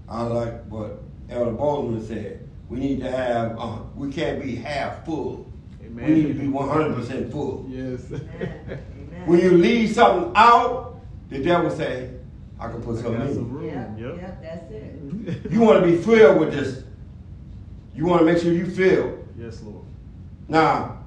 [0.09, 2.49] I like what Elder Baldwin said.
[2.69, 5.51] We need to have, uh, we can't be half full.
[5.85, 6.09] Amen.
[6.09, 7.67] We need to be 100% full.
[7.69, 8.01] Yes.
[8.11, 8.23] Amen.
[8.69, 8.83] Amen.
[9.27, 11.01] When you leave something out,
[11.31, 12.11] the devil say,
[12.61, 13.35] I can put I something got in.
[13.35, 13.65] some room.
[13.67, 14.17] Yep, Yep.
[14.21, 15.51] yep, that's it.
[15.53, 16.85] You want to be filled with this.
[17.95, 19.27] You want to make sure you filled.
[19.39, 19.85] yes, Lord.
[20.49, 20.99] Now,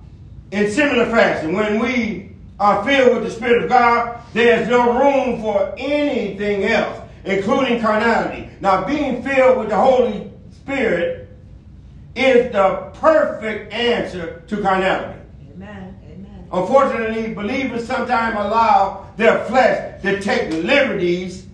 [0.52, 5.42] in similar fashion, when we are filled with the Spirit of God, there's no room
[5.42, 6.99] for anything else.
[7.26, 8.50] Including carnality.
[8.62, 11.30] Now, being filled with the Holy Spirit
[12.16, 15.20] is the perfect answer to carnality.
[15.54, 15.98] Amen.
[16.06, 16.48] Amen.
[16.52, 21.46] Unfortunately, believers sometimes allow their flesh to take liberties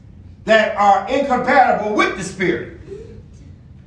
[0.46, 2.80] that are incompatible with the Spirit.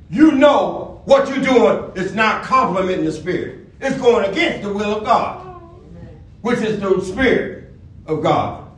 [0.09, 3.67] You know what you're doing is not complementing the Spirit.
[3.79, 6.19] It's going against the will of God, Amen.
[6.41, 7.73] which is the Spirit
[8.05, 8.68] of God.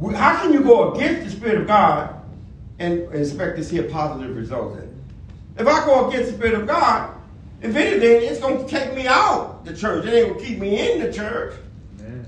[0.00, 2.14] How can you go against the Spirit of God
[2.78, 4.88] and expect to see a positive result in it?
[5.58, 7.14] If I go against the Spirit of God,
[7.60, 10.06] if anything, it's going to take me out the church.
[10.06, 11.54] It ain't going to keep me in the church.
[11.98, 12.26] Man.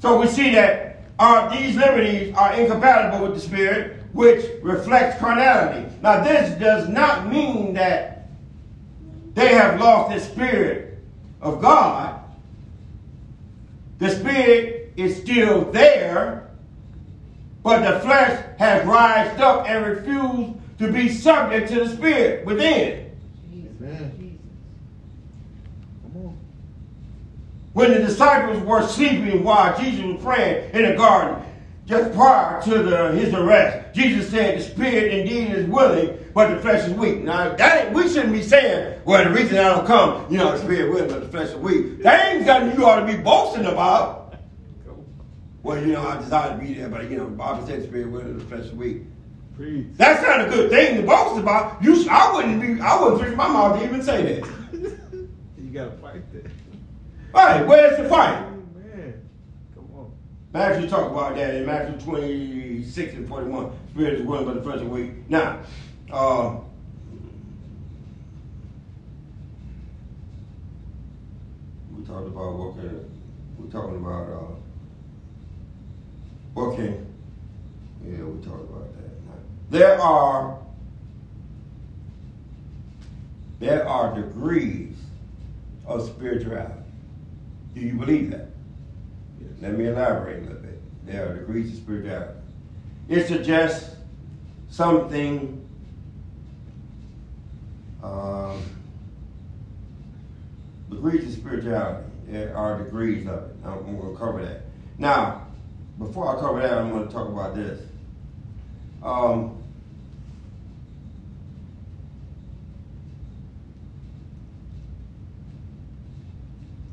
[0.00, 5.90] So we see that our, these liberties are incompatible with the Spirit, which reflects carnality.
[6.02, 8.28] Now, this does not mean that
[9.32, 10.98] they have lost the Spirit
[11.40, 12.13] of God.
[13.98, 16.50] The Spirit is still there,
[17.62, 23.10] but the flesh has rised up and refused to be subject to the Spirit within.
[23.52, 24.12] Amen.
[24.18, 24.38] Jesus.
[26.02, 26.38] Come on.
[27.72, 31.44] When the disciples were sleeping while Jesus was praying in the garden,
[31.86, 36.60] just prior to the, his arrest, Jesus said, The spirit indeed is willing, but the
[36.60, 37.22] flesh is weak.
[37.22, 40.52] Now, that ain't, we shouldn't be saying, Well, the reason I don't come, you know,
[40.52, 42.02] the spirit willing, but the flesh is weak.
[42.02, 44.34] That ain't something you ought to be boasting about.
[45.62, 47.86] Well, you know, I desire to be there, but, you know, the Bible said the
[47.86, 49.02] spirit willing, the flesh is weak.
[49.56, 49.86] Preach.
[49.92, 51.82] That's not a good thing to boast about.
[51.82, 54.50] You, I wouldn't be, I wouldn't fix my mouth to even say that.
[54.72, 56.50] you gotta fight that.
[57.32, 58.44] Right, where's the fight?
[59.74, 60.12] Come on.
[60.52, 63.72] Matthew talk about that in Matthew 26 and 41.
[63.90, 65.12] Spirit is willing, but the flesh is weak.
[65.30, 65.60] Now,
[66.10, 66.56] uh,
[71.96, 73.10] we talked about what can,
[73.58, 74.54] we talking about uh,
[76.54, 77.06] what can,
[78.04, 79.10] yeah, we talked about that.
[79.70, 80.58] There are,
[83.58, 84.96] there are degrees
[85.86, 86.80] of spirituality.
[87.74, 88.50] Do you believe that?
[89.40, 89.50] Yes.
[89.60, 90.80] Let me elaborate a little bit.
[91.06, 92.38] There are degrees of spirituality.
[93.08, 93.96] It suggests
[94.68, 95.63] something
[98.04, 98.62] um,
[100.90, 102.08] degrees of spirituality.
[102.26, 103.56] There are degrees of it.
[103.64, 104.62] I'm going to cover that.
[104.98, 105.46] Now,
[105.98, 107.80] before I cover that, I'm going to talk about this.
[109.02, 109.62] Um,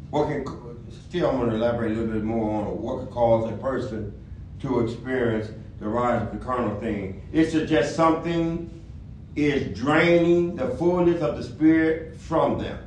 [0.09, 0.45] what can
[1.09, 4.13] still I'm going to elaborate a little bit more on what could cause a person
[4.61, 5.49] to experience
[5.79, 7.21] the rise of the carnal thing.
[7.31, 8.80] It just something
[9.35, 12.77] is draining the fullness of the spirit from them.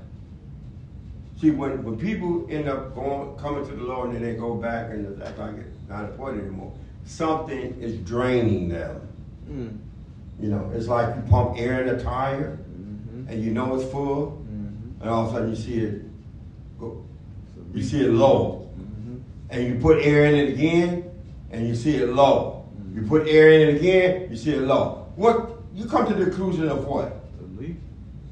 [1.40, 4.54] See, when, when people end up going coming to the Lord and then they go
[4.54, 6.72] back and act like it's not important anymore,
[7.04, 9.00] something is draining them.
[9.48, 9.78] Mm.
[10.40, 13.28] You know, it's like you pump air in a tire Mm-hmm.
[13.28, 15.00] and you know it's full, Mm-hmm.
[15.00, 16.02] and all of a sudden you see it
[16.80, 17.02] go,
[17.72, 18.68] you see it low.
[18.78, 19.16] Mm-hmm.
[19.50, 21.10] and you put air in it again,
[21.50, 22.66] and you see it low.
[22.94, 25.06] You put air in it again, you see it low.
[25.16, 27.20] What you come to the conclusion of what?
[27.38, 27.76] The leak.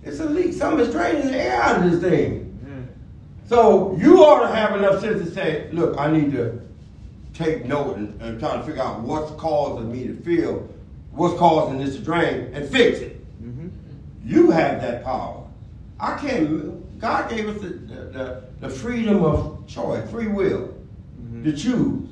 [0.04, 0.52] It's a leak.
[0.52, 2.48] Something's draining the air out of this thing.
[3.46, 6.60] So you ought to have enough sense to say, look, I need to
[7.34, 10.68] take note and, and try to figure out what's causing me to feel,
[11.10, 13.42] what's causing this to drain, and fix it.
[13.42, 13.68] Mm-hmm.
[14.24, 15.44] You have that power.
[16.00, 16.98] I can't.
[16.98, 20.72] God gave us the, the, the, the freedom of choice, free will,
[21.20, 21.44] Mhm.
[21.44, 22.08] to choose.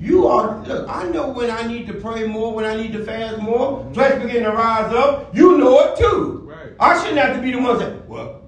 [0.00, 0.06] Mm-hmm.
[0.10, 0.88] You are look.
[0.88, 3.86] I know when I need to pray more, when I need to fast more.
[3.92, 5.34] Flesh begin to rise up.
[5.34, 6.42] You know it too.
[6.46, 6.72] Right.
[6.80, 8.42] I shouldn't have to be the one saying, "Well,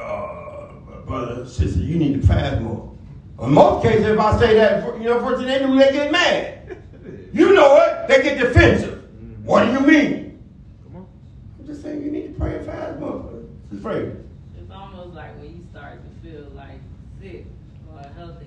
[0.00, 0.68] uh,
[1.06, 2.92] brother, sister, you need to fast more."
[3.42, 6.12] In most cases, if I say that, you know, first thing they do, they get
[6.12, 6.52] mad.
[7.32, 8.08] You know it.
[8.08, 9.04] They get defensive.
[9.20, 9.44] Mhm.
[9.44, 10.38] What do you mean?
[10.84, 11.06] Come on.
[11.60, 13.28] I'm just saying you need to pray and fast more.
[13.70, 14.10] Just pray.
[14.58, 16.80] It's almost like when you start to feel like
[17.20, 17.44] sick
[17.92, 18.46] or healthy,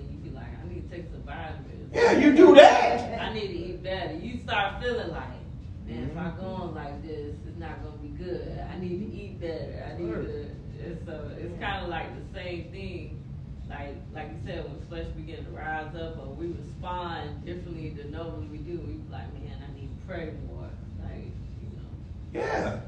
[0.70, 1.92] need to take some vitamins.
[1.92, 3.20] Yeah, you do that.
[3.20, 4.14] I need to eat better.
[4.14, 5.40] You start feeling like,
[5.86, 8.60] man, if I go on like this, it's not gonna be good.
[8.72, 9.84] I need to eat better.
[9.88, 10.46] I need to.
[10.84, 13.22] And so it's kind of like the same thing.
[13.68, 18.12] Like like you said, when flesh begin to rise up, or we respond differently than
[18.12, 18.78] normally we do.
[18.78, 20.68] We be like, man, I need to pray more.
[21.02, 21.90] Like you know.
[22.32, 22.80] Yeah.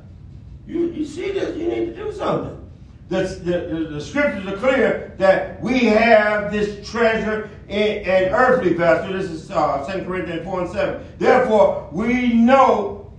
[0.66, 2.61] You, you see this, you need to do something.
[3.12, 8.72] The, the, the, the scriptures are clear that we have this treasure in an earthly
[8.72, 9.12] vessel.
[9.12, 11.06] This is uh, 2 Corinthians 4 and 7.
[11.18, 13.12] Therefore, we know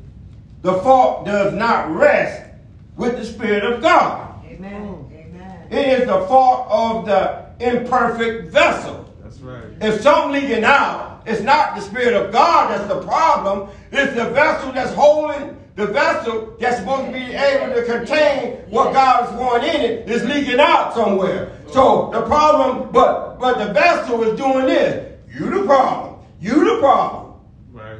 [0.63, 2.49] the fault does not rest
[2.97, 4.43] with the Spirit of God.
[4.47, 5.05] Amen.
[5.13, 5.67] Amen.
[5.69, 9.07] It is the fault of the imperfect vessel.
[9.21, 9.65] That's That's right.
[9.79, 13.69] If something leaking out, it's not the Spirit of God that's the problem.
[13.91, 18.93] It's the vessel that's holding the vessel that's supposed to be able to contain what
[18.93, 21.51] God is pouring in it is leaking out somewhere.
[21.71, 25.19] So the problem, but but the vessel is doing this.
[25.33, 26.19] You the problem.
[26.39, 27.33] You the problem.
[27.71, 27.97] Right.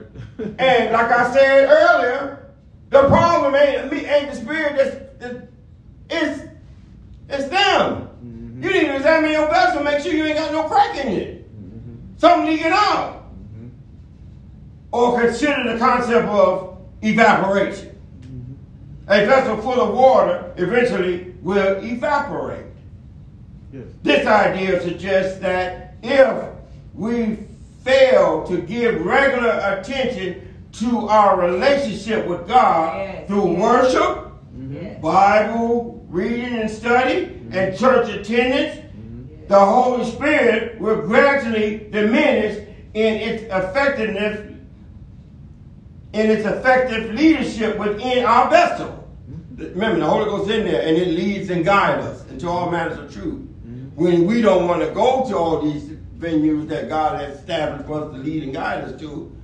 [0.60, 2.52] And like I said earlier,
[2.92, 5.48] the problem ain't me, ain't the spirit that's, that's
[6.12, 6.50] it's
[7.30, 8.10] it's them.
[8.24, 8.64] Mhm.
[8.64, 11.52] You need to examine your vessel, make sure you ain't got no crack in it.
[11.52, 12.20] Mhm.
[12.20, 13.24] Something leaking out.
[13.58, 13.72] Mhm.
[14.92, 16.73] Or consider the concept of
[17.04, 17.90] evaporation.
[19.08, 22.66] A vessel full of water eventually will evaporate.
[23.74, 23.84] Yes.
[24.02, 26.34] This idea suggests that if
[26.94, 27.40] we
[27.84, 29.50] fail to give regular
[29.80, 33.62] attention to our relationship with God Yes, through yes.
[33.62, 34.20] worship,
[34.72, 35.02] Yes.
[35.02, 39.48] Bible reading and study, and church attendance, Mhm.
[39.48, 42.58] the Holy Spirit will gradually diminish
[42.94, 44.40] in its effectiveness,
[46.14, 49.10] in its effective leadership within our vessel.
[49.30, 49.64] Mm-hmm.
[49.74, 52.70] Remember, the Holy Ghost is in there, and it leads and guides us into all
[52.70, 53.42] matters of truth.
[53.42, 53.88] Mm-hmm.
[53.96, 58.04] When we don't want to go to all these venues that God has established for
[58.04, 59.36] us to lead and guide us to,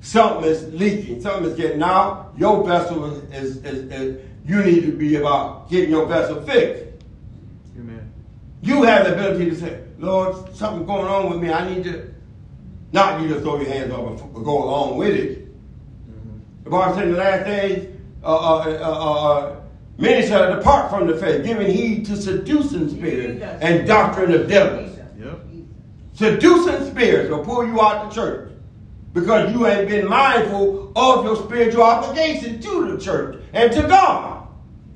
[0.00, 2.32] something is leaking, something is getting out.
[2.38, 6.84] Your vessel is, is, is, is you need to be about getting your vessel fixed.
[7.76, 8.12] Amen.
[8.62, 11.52] You have the ability to say, Lord, something's going on with me.
[11.52, 12.14] I need to,
[12.92, 15.43] not you to throw your hands up and go along with it.
[16.64, 16.70] Mhm.
[16.70, 17.88] The Bible said in the last days,
[18.22, 19.56] uh, uh, uh, uh,
[19.98, 24.90] many shall depart from the faith, giving heed to seducing spirits and doctrine of devils.
[25.18, 25.40] Yep.
[26.14, 28.50] Seducing spirits will pull you out the church
[29.12, 34.46] because you ain't been mindful of your spiritual obligation to the church and to God.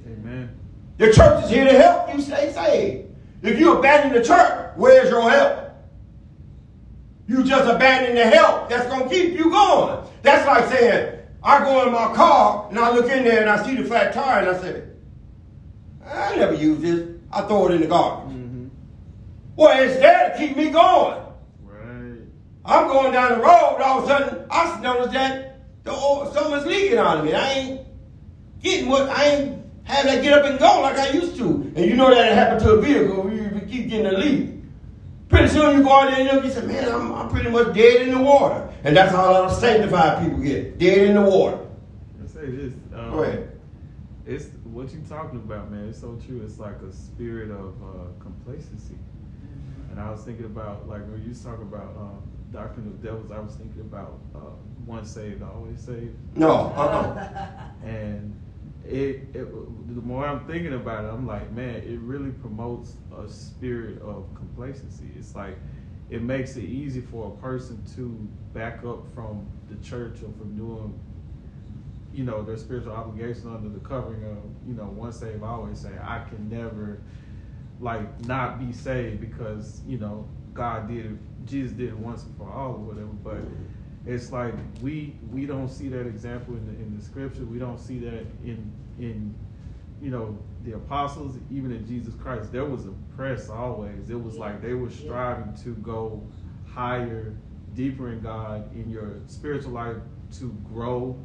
[0.06, 0.48] Amen.
[0.96, 3.06] The church is here to help you stay saved.
[3.42, 5.70] If you abandon the church, where's your help?
[7.28, 10.04] You just abandon the help that's going to keep you going.
[10.22, 13.64] That's like saying, I go in my car and I look in there and I
[13.64, 14.82] see the flat tire and I say,
[16.04, 17.08] I never use this.
[17.32, 18.34] I throw it in the garbage.
[18.34, 18.70] Mhm.
[19.56, 21.18] Well, it's there to keep me going.
[21.64, 22.18] Right.
[22.64, 26.66] I'm going down the road, all of a sudden, I notice that the oil, something's
[26.66, 27.34] leaking out of me.
[27.34, 27.80] I ain't
[28.62, 31.46] getting what, I ain't having that get up and go like I used to.
[31.76, 34.50] And you know that it happened to a vehicle, you you keep getting a leak.
[35.28, 38.02] Pretty soon you go out there and you say, man, I'm, I'm pretty much dead
[38.02, 38.67] in the water.
[38.84, 41.58] And that's how a lot of sanctified people get, dead in the water.
[42.22, 42.72] I say this.
[42.94, 43.52] Um, Go ahead.
[44.26, 45.88] It's what you talking about, man.
[45.88, 46.42] It's so true.
[46.44, 48.98] It's like a spirit of uh, complacency.
[49.90, 52.22] And I was thinking about like when you talk about um,
[52.52, 53.30] doctrine of devils.
[53.30, 54.38] I was thinking about uh,
[54.86, 56.16] once saved, always saved.
[56.36, 57.48] No, uh-uh.
[57.84, 58.34] And
[58.84, 63.28] it, it, the more I'm thinking about it, I'm like, man, it really promotes a
[63.28, 65.10] spirit of complacency.
[65.16, 65.56] It's like
[66.10, 68.28] it makes it easy for a person to
[68.58, 70.98] back up from the church or from doing,
[72.12, 75.90] you know, their spiritual obligation under the covering of, you know, once saved, always say,
[76.02, 77.00] I can never
[77.80, 82.36] like not be saved because you know God did it, Jesus did it once and
[82.36, 83.06] for all or whatever.
[83.06, 83.38] But
[84.06, 87.44] it's like we we don't see that example in the in the scripture.
[87.44, 89.34] We don't see that in in
[90.00, 92.52] you know the apostles, even in Jesus Christ.
[92.52, 94.10] There was a press always.
[94.10, 96.26] It was like they were striving to go
[96.66, 97.36] higher,
[97.74, 99.96] deeper in God in your spiritual life
[100.38, 101.18] to grow,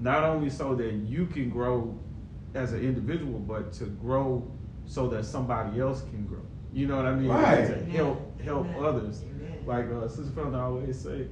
[0.00, 1.98] not only so that you can grow
[2.54, 4.50] as an individual, but to grow
[4.86, 6.42] so that somebody else can grow.
[6.72, 7.28] You know what I mean?
[7.28, 7.66] Right.
[7.66, 8.84] To help help Amen.
[8.84, 9.22] others.
[9.22, 9.64] Amen.
[9.66, 11.26] Like uh, Sister Felton always say,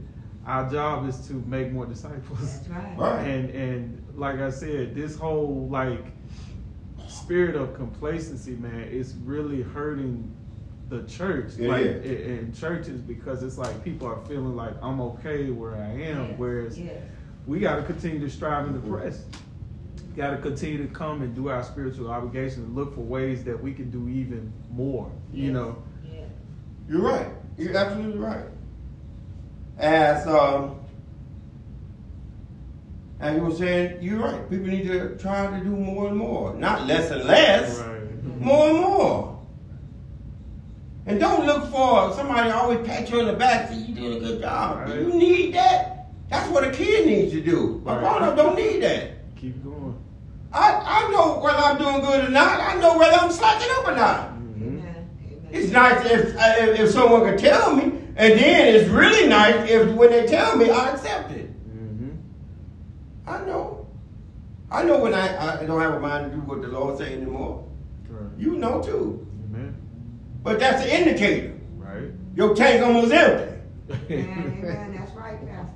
[0.46, 2.58] our job is to make more disciples.
[2.58, 2.98] That's right.
[2.98, 3.26] Right.
[3.26, 6.04] And and like I said, this whole like
[7.26, 10.32] spirit of complacency, man, is really hurting
[10.88, 11.54] the church.
[11.58, 12.04] It like is.
[12.04, 16.28] i- in churches because it's like people are feeling like I'm okay where I am,
[16.28, 17.02] Yes, whereas yes.
[17.44, 19.24] we got to continue to strive in the press.
[20.16, 23.60] Got to continue to come and do our spiritual obligation and look for ways that
[23.60, 25.10] we can do even more.
[25.32, 26.28] You Yes, know, yes.
[26.88, 27.26] You're right.
[27.58, 28.44] You're absolutely right.
[29.78, 30.76] As um,
[33.20, 34.48] and you were saying, you're right.
[34.50, 38.40] People need to try to do more and more, not less and less, right?
[38.40, 39.32] more and more.
[41.06, 44.16] And don't look for somebody always pat you on the back and say you're doing
[44.16, 44.88] a good job.
[44.88, 44.98] Right.
[45.00, 46.08] You need that.
[46.28, 47.80] That's what a kid needs to do.
[47.86, 48.00] A Right.
[48.00, 49.10] grown up don't need that.
[49.36, 49.96] Keep going.
[50.52, 52.60] I, I know whether I'm doing good or not.
[52.60, 54.30] I know whether I'm slacking up or not.
[54.34, 54.62] Mhm.
[54.62, 55.08] Amen.
[55.30, 55.48] Amen.
[55.52, 57.84] It's nice if, if if someone could tell me,
[58.16, 61.35] and then it's really nice if when they tell me, I accept it.
[63.26, 63.86] I know.
[64.70, 67.14] I know when I, I don't have a mind to do what the Lord say
[67.14, 67.64] anymore.
[68.08, 68.30] Right.
[68.38, 69.26] You know too.
[69.44, 69.76] Amen.
[70.42, 71.54] But that's an indicator.
[71.76, 72.10] Right.
[72.34, 73.54] your tank almost empty.
[74.10, 74.96] Amen, amen.
[74.96, 75.72] That's right, Pastor.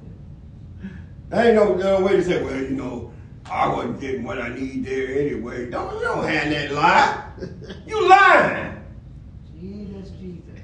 [1.28, 3.12] There ain't no, no way to say, well, you know,
[3.47, 5.70] I wasn't getting what I need there anyway.
[5.70, 7.24] Don't you don't hand that lie.
[7.86, 8.85] You lying.
[9.60, 10.60] Jesus, Jesus.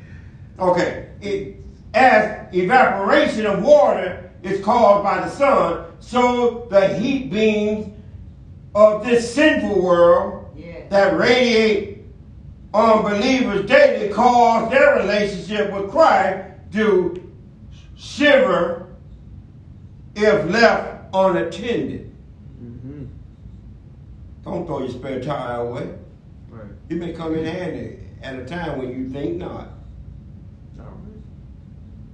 [0.59, 1.11] Okay.
[1.21, 1.57] It
[1.95, 7.93] as evaporation of water is caused by the sun, so the heat beams
[8.77, 10.89] of this sinful world Yes.
[10.89, 12.05] that radiate
[12.73, 17.33] on believers daily cause their relationship with Christ to
[17.97, 18.95] shiver
[20.15, 22.15] if left unattended.
[22.63, 23.05] Mm-hmm.
[24.45, 25.93] Don't throw your spare tire away.
[26.49, 26.71] Right.
[26.89, 29.71] It may come in handy at a time when you think not.
[30.77, 30.87] Right.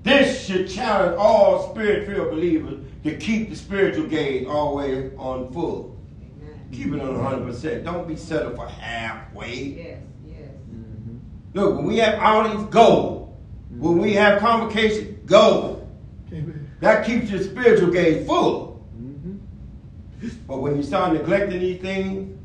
[0.03, 6.01] This should challenge all spirit-filled believers to keep the spiritual gaze always on full.
[6.21, 6.69] Amen.
[6.73, 7.85] Keep it on 100%.
[7.85, 9.55] Don't be settled for halfway.
[9.55, 10.39] Yes, yes.
[10.71, 11.17] Mm-hmm.
[11.55, 13.35] Look, when we have outings, go.
[13.71, 15.87] When we have convocation, go.
[16.33, 16.71] Amen.
[16.81, 18.87] That keeps your spiritual gaze full.
[18.97, 20.29] Mm-hmm.
[20.47, 22.39] But when you start neglecting these things,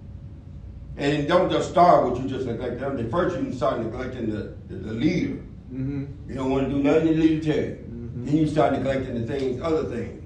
[0.98, 2.98] and don't just start with you just neglect them.
[2.98, 5.36] The first you can start neglecting the, the, the leader.
[5.72, 6.06] Mm-hmm.
[6.28, 7.86] You don't want to do nothing the leader tell you.
[7.88, 8.26] Mhm.
[8.26, 10.24] Then you start neglecting the things, other things.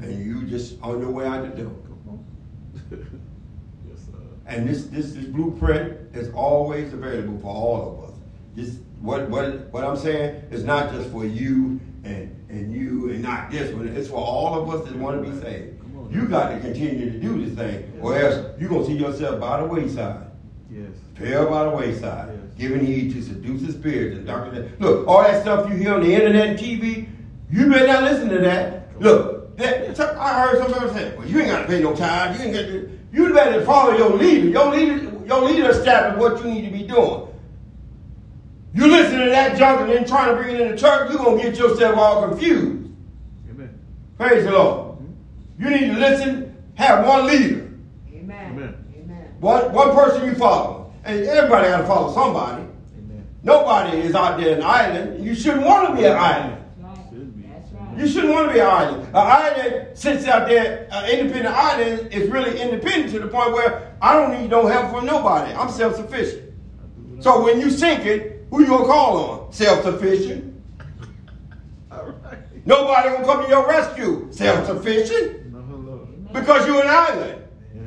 [0.00, 1.72] And you just on your way out the door.
[3.88, 4.18] Yes, sir.
[4.46, 8.16] And this, this this blueprint is always available for all of us.
[8.54, 13.22] This what what what I'm saying is not just for you and and you and
[13.22, 13.88] not this one.
[13.88, 15.80] It's for all of us that want to be saved.
[15.96, 16.10] On.
[16.12, 19.60] You got to continue to do this thing, or else you're gonna see yourself by
[19.60, 20.26] the wayside.
[20.70, 20.90] Yes.
[21.16, 22.54] Fell by the wayside, Yes.
[22.58, 24.72] giving heed to seducing spirits and doctrine.
[24.78, 27.08] Look, all that stuff you hear on the internet and TV,
[27.50, 29.00] you better not listen to that.
[29.00, 32.38] Look, that, I heard somebody say, "Well, you ain't got to pay no tithe.
[32.38, 34.48] You ain't got to." You better follow your leader.
[34.48, 37.28] Your leader, your leader established what you need to be doing.
[38.74, 41.18] You listen to that junk and then trying to bring it in the church, you're
[41.18, 42.90] gonna get yourself all confused.
[43.50, 43.80] Amen.
[44.18, 44.98] Praise the Lord.
[44.98, 45.64] Mm-hmm.
[45.64, 47.70] You need to listen, have one leader.
[48.12, 48.52] Amen.
[48.52, 48.84] Amen.
[48.98, 49.34] Amen.
[49.40, 50.92] One, one person you follow.
[51.04, 52.64] And everybody got to follow somebody.
[52.64, 53.26] Amen.
[53.42, 55.24] Nobody is out there an island.
[55.24, 56.62] You shouldn't want to be an island.
[56.82, 57.08] That's right.
[57.08, 57.48] Should be.
[57.48, 57.85] That's right.
[57.96, 59.02] You shouldn't want to be an island.
[59.08, 63.96] An island sits out there, an independent island is really independent to the point where
[64.02, 65.52] I don't need no help from nobody.
[65.54, 66.42] I'm self-sufficient.
[66.42, 69.52] I do what I- So when you sink it, who you gonna call on?
[69.52, 70.54] Self-sufficient.
[71.90, 72.38] All right.
[72.66, 74.26] Nobody gonna come to your rescue.
[74.30, 75.52] Self-sufficient.
[75.52, 76.06] No.
[76.32, 77.38] Because you're an island.
[77.74, 77.82] Yeah.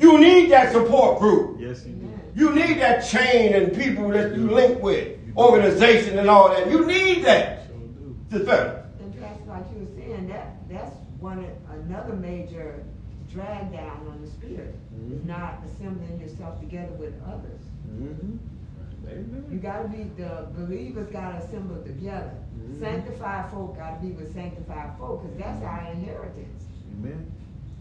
[0.00, 1.58] You need that support group.
[1.60, 2.08] Yes, you do.
[2.34, 6.70] You need that chain and people that you link with, organization and all that.
[6.70, 7.66] You need that.
[7.66, 8.16] Sure do.
[8.30, 8.84] It's better.
[9.00, 10.96] And that's like you were saying, that that's
[11.26, 11.44] one
[11.74, 12.84] another major
[13.32, 14.76] drag down on the spirit.
[15.10, 15.26] Is Mhm.
[15.26, 17.62] not assembling yourself together with others.
[17.90, 19.52] Mm-hmm.
[19.52, 22.30] You gotta be the believers gotta assemble together.
[22.58, 22.78] Mhm.
[22.80, 26.62] Sanctified folk gotta be with sanctified folk, cause that's our inheritance.
[26.98, 27.26] Amen.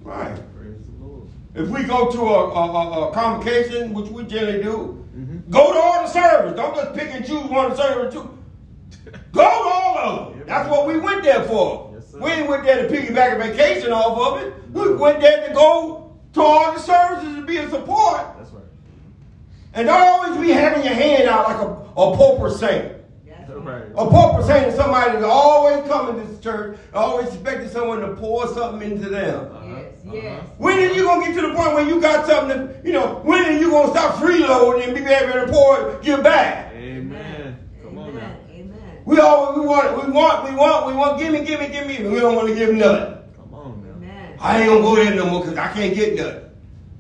[0.04, 0.36] Right.
[0.58, 1.28] Praise the Lord.
[1.54, 5.50] If we go to a, a, a, a convocation, which we generally do, Mm-hmm.
[5.50, 6.56] go to all the service.
[6.58, 8.14] Don't just pick and choose one service.
[8.14, 8.28] Two.
[9.32, 10.44] Go to all of them.
[10.46, 11.95] That's what we went there for.
[12.16, 12.26] Yes, sir.
[12.26, 14.54] we ain't went there to piggyback a vacation off of it.
[14.72, 18.22] We went there to go to all the services to be a support.
[18.38, 18.64] That's right.
[19.74, 21.70] And don't always be having your hand out like a,
[22.02, 22.94] a pauper saint.
[23.28, 23.84] That's That's right.
[23.84, 23.92] right.
[23.92, 28.16] A pauper saint is somebody that's always coming to this church, always expecting someone to
[28.16, 29.46] pour something into them.
[29.54, 29.66] Uh-huh.
[29.78, 30.16] Yes, Uh-huh.
[30.16, 30.44] yes.
[30.58, 33.22] When are you gonna get to the point where you got something to, you know,
[33.24, 36.74] when are you gonna stop freeloading and be able to pour it, give back?
[36.74, 37.58] Amen.
[37.84, 38.22] Come on now.
[38.50, 38.74] Amen.
[38.74, 38.95] Amen.
[39.06, 41.86] We all we want, we want, we want, we want, give me, give me, give
[41.88, 43.18] me, and we don't want to give nothing.
[43.36, 43.92] Come on now.
[43.92, 44.38] Amen.
[44.40, 46.50] I ain't gonna go there no more because I can't get nothing.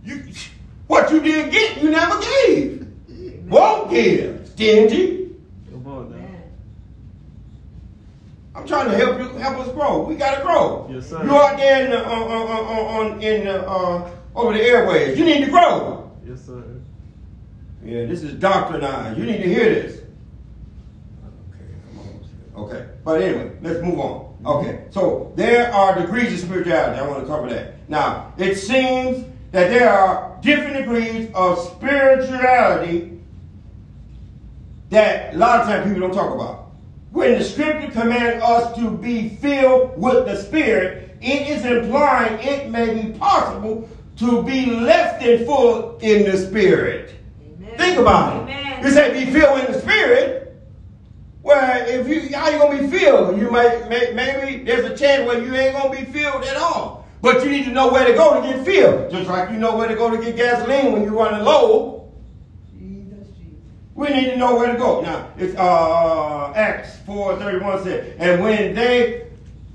[0.03, 0.23] You,
[0.87, 2.87] what you did get, you never gave.
[3.09, 3.49] Amen.
[3.49, 5.31] Won't give, stingy.
[5.71, 6.27] Come on now.
[8.53, 10.03] I'm trying to help you, help us grow.
[10.03, 10.87] We gotta grow.
[10.91, 11.23] Yes, sir.
[11.23, 15.17] You out there in the, on, on, on, on in the, uh, over the airways.
[15.17, 16.11] You need to grow.
[16.27, 16.63] Yes, sir.
[17.83, 19.17] Yeah, this is doctrinized.
[19.17, 19.95] You need to hear this.
[19.95, 22.44] Okay, I'm almost here.
[22.57, 24.21] Okay, but anyway, let's move on.
[24.43, 24.47] Mm-hmm.
[24.47, 26.99] Okay, so there are degrees of spirituality.
[26.99, 27.89] I want to cover that.
[27.89, 33.19] Now, it seems that there are different degrees of spirituality
[34.89, 36.71] that a lot of times people don't talk about.
[37.11, 42.69] When the scripture commands us to be filled with the Spirit, it is implying it
[42.69, 47.13] may be possible to be less than full in the Spirit.
[47.41, 47.77] Amen.
[47.77, 48.41] Think about it.
[48.43, 48.83] Amen.
[48.83, 50.44] You say be filled in the Spirit.
[51.45, 53.39] Well, if you how you gonna be filled?
[53.39, 57.07] You might may, maybe there's a chance where you ain't gonna be filled at all.
[57.21, 59.11] But you need to know where to go to get filled.
[59.11, 62.11] Just like you know where to go to get gasoline when you're running low.
[62.71, 63.59] Jesus, Jesus.
[63.93, 65.01] We need to know where to go.
[65.01, 69.27] Now, it's uh, Acts 4.31 said, And when they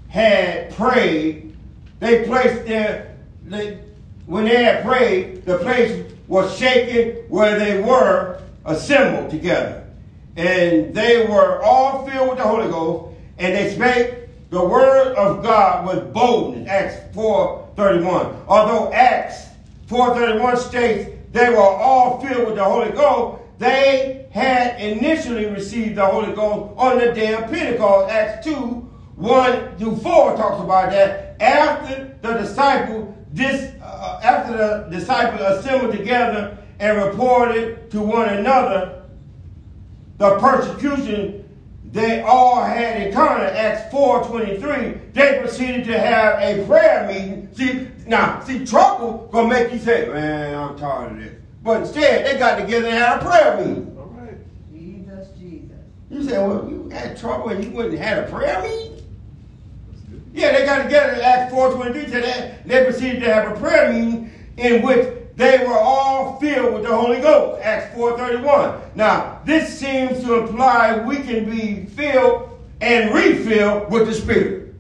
[0.09, 1.56] had prayed,
[2.01, 3.78] they placed their, they,
[4.26, 9.80] when they had prayed, the place was shaken where they were assembled together.
[10.36, 15.43] And they were all filled with the Holy Ghost, and they spake the word of
[15.43, 16.69] God with boldness.
[16.69, 18.44] Acts 4.31.
[18.47, 19.47] Although Acts
[19.89, 26.07] 4.31 states they were all filled with the Holy Ghost, they had initially received the
[26.07, 28.12] Holy Ghost on the day of Pentecost.
[28.12, 31.36] Acts 2, 1 through 4 talks about that.
[31.40, 38.99] After the disciple, this, uh, after the disciples assembled together and reported to one another
[40.20, 41.48] the persecution
[41.92, 47.48] they all had encountered, Acts 4.23, they proceeded to have a prayer meeting.
[47.55, 51.32] See, now, see, trouble gonna make you say, man, I'm tired of this.
[51.62, 53.97] But instead, they got together and had a prayer meeting.
[53.98, 54.36] All right.
[54.70, 55.78] Jesus, Jesus.
[56.10, 59.02] You say, well, you had trouble and you wouldn't have had a prayer meeting?
[60.34, 62.68] Yeah, they got together in Acts 4.23 to that.
[62.68, 66.94] They proceeded to have a prayer meeting in which they were all filled with the
[66.94, 67.62] Holy Ghost.
[67.62, 68.94] Acts 4.31.
[68.94, 74.74] Now, this seems to imply we can be filled and refilled with the Spirit.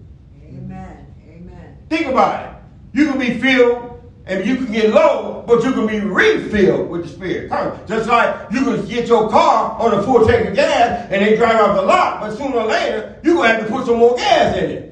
[0.44, 1.06] Amen.
[1.26, 1.78] Amen.
[1.88, 2.62] Think about it.
[2.92, 7.04] You can be filled and you can get low, but you can be refilled with
[7.04, 7.50] the Spirit.
[7.88, 11.36] Just like you can get your car on a full tank of gas and they
[11.36, 13.96] drive off the lot, but sooner or later, you're going to have to put some
[13.96, 14.89] more gas in it.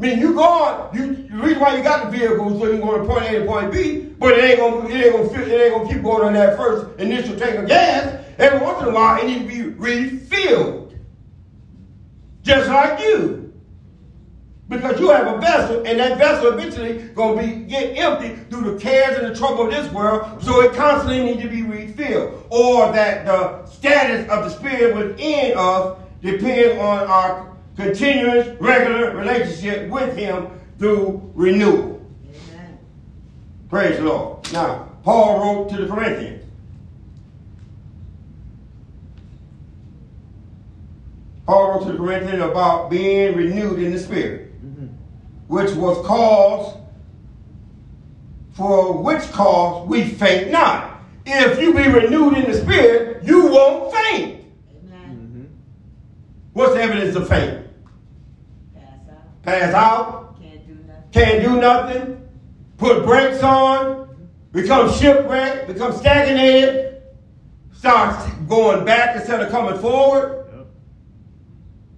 [0.00, 2.96] Mean, you going, you, the reason why you got the vehicle so you can go
[2.96, 5.60] from point A to point B, but it ain't gonna, it ain't gonna, fit, it
[5.60, 8.24] ain't gonna keep going on that first initial tank of gas.
[8.38, 10.98] Every once in a while, it needs to be refilled.
[12.40, 13.52] Just like you.
[14.70, 18.80] Because you have a vessel, and that vessel eventually gonna be get empty through the
[18.80, 22.46] cares and the trouble of this world, so it constantly needs to be refilled.
[22.48, 29.88] Or that the status of the spirit within us depends on our continuous, regular relationship
[29.90, 30.48] with him
[30.78, 32.04] through renewal.
[32.52, 32.78] Amen.
[33.68, 34.52] Praise the Lord.
[34.52, 36.44] Now, Paul wrote to the Corinthians.
[41.46, 44.86] Paul wrote to the Corinthians about being renewed in the spirit, mm-hmm.
[45.48, 46.76] which was cause
[48.52, 51.00] for which cause we faint not.
[51.24, 54.44] If you be renewed in the spirit, you won't faint.
[54.84, 55.00] Amen.
[55.10, 55.44] Mm-hmm.
[56.52, 57.59] What's the evidence of faint?
[59.50, 60.40] Pass out.
[60.40, 61.04] Can't do nothing.
[61.10, 62.28] can't do nothing,
[62.76, 67.02] put brakes on, become shipwrecked, become stagnated,
[67.72, 70.66] Starts going back instead of coming forward, Yep.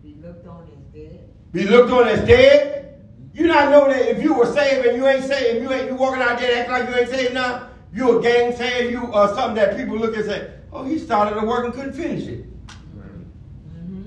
[0.03, 1.31] Be looked on as dead.
[1.53, 3.01] be looked on as dead.
[3.35, 5.89] You not know that if you were saved and you ain't saved, if you ain't
[5.91, 9.13] you walking out there acting like you ain't saved now, you a gang saved, you
[9.13, 12.29] uh, something that people look and say, oh, he started the work and couldn't finish
[12.29, 12.47] it.
[12.69, 14.05] Mm-hmm.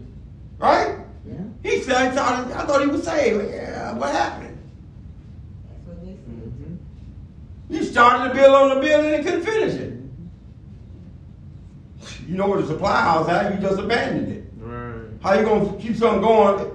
[0.57, 1.05] Right?
[1.65, 1.71] Yeah.
[1.71, 3.49] He said, I thought, I thought he was saved.
[3.51, 4.57] Yeah, what happened?
[5.67, 6.17] That's what they said.
[6.27, 7.73] Mm-hmm.
[7.73, 9.91] You started the build on the building and couldn't finish it.
[12.27, 14.43] You know where the supply house at, you just abandoned it.
[14.59, 15.09] Right.
[15.21, 16.71] How you gonna keep something going?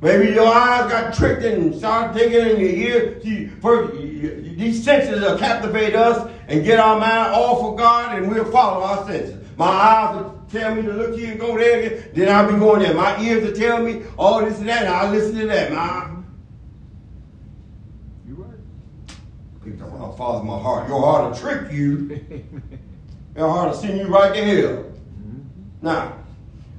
[0.00, 3.20] Maybe your eyes got tricked and started thinking in your ear.
[3.22, 7.76] See, first, you- you- these senses will captivate us and get our mind off of
[7.78, 9.42] God and we'll follow our senses.
[9.56, 12.58] My eyes will tell me to look here and go there, again, then I'll be
[12.58, 12.94] going there.
[12.94, 15.72] My ears will tell me all this and that, and I'll listen to that.
[15.72, 16.10] My,
[18.26, 19.16] You right.
[19.64, 20.88] People talk about Father, my heart.
[20.88, 22.20] Your heart will trick you.
[23.36, 24.84] Your heart will send you right to hell.
[24.84, 25.40] Mm-hmm.
[25.82, 26.16] Now,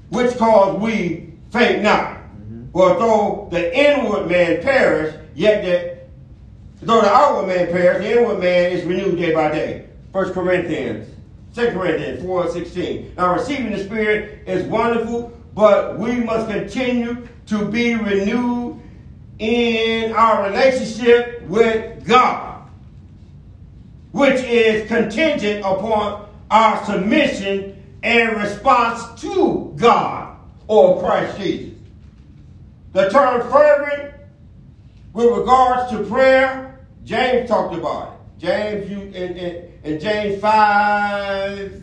[0.10, 2.18] which cause we faint not.
[2.18, 2.72] Mm-hmm.
[2.72, 8.40] For though the inward man perish, yet the though the outward man perish, the inward
[8.40, 9.90] man is renewed day by day.
[10.14, 11.10] First Corinthians,
[11.56, 13.14] 2 Corinthians 4 and 16.
[13.16, 18.78] Now receiving the Spirit is wonderful, but we must continue to be renewed
[19.40, 22.68] in our relationship with God,
[24.12, 30.38] which is contingent upon our submission and response to God
[30.68, 31.80] or Christ Jesus.
[32.92, 34.14] The term fervent
[35.14, 38.15] with regards to prayer, James talked about it.
[38.38, 41.82] James you in, in, in James 5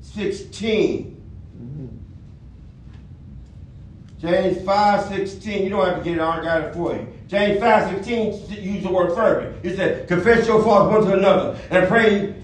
[0.00, 1.14] 16.
[4.20, 5.62] James 5 16.
[5.62, 7.06] You don't have to get it, I got it for you.
[7.28, 9.64] James 5 16 use the word fervent.
[9.64, 12.34] It said, confess your faults one to another and pray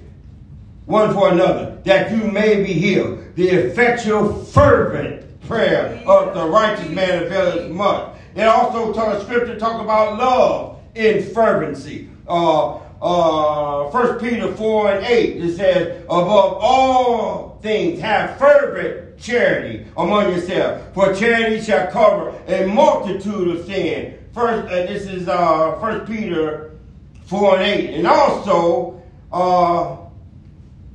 [0.85, 3.35] one for another, that you may be healed.
[3.37, 8.17] The effectual, fervent prayer of the righteous man availeth much.
[8.35, 12.09] It also tells scripture talk about love in fervency.
[12.29, 19.85] Uh, uh, 1 Peter 4 and 8, it says, above all things, have fervent charity
[19.99, 24.19] among yourselves, for charity shall cover a multitude of sin.
[24.33, 26.79] First, uh, this is uh, 1 Peter
[27.27, 27.95] 4 and 8.
[27.95, 29.99] And also, uh,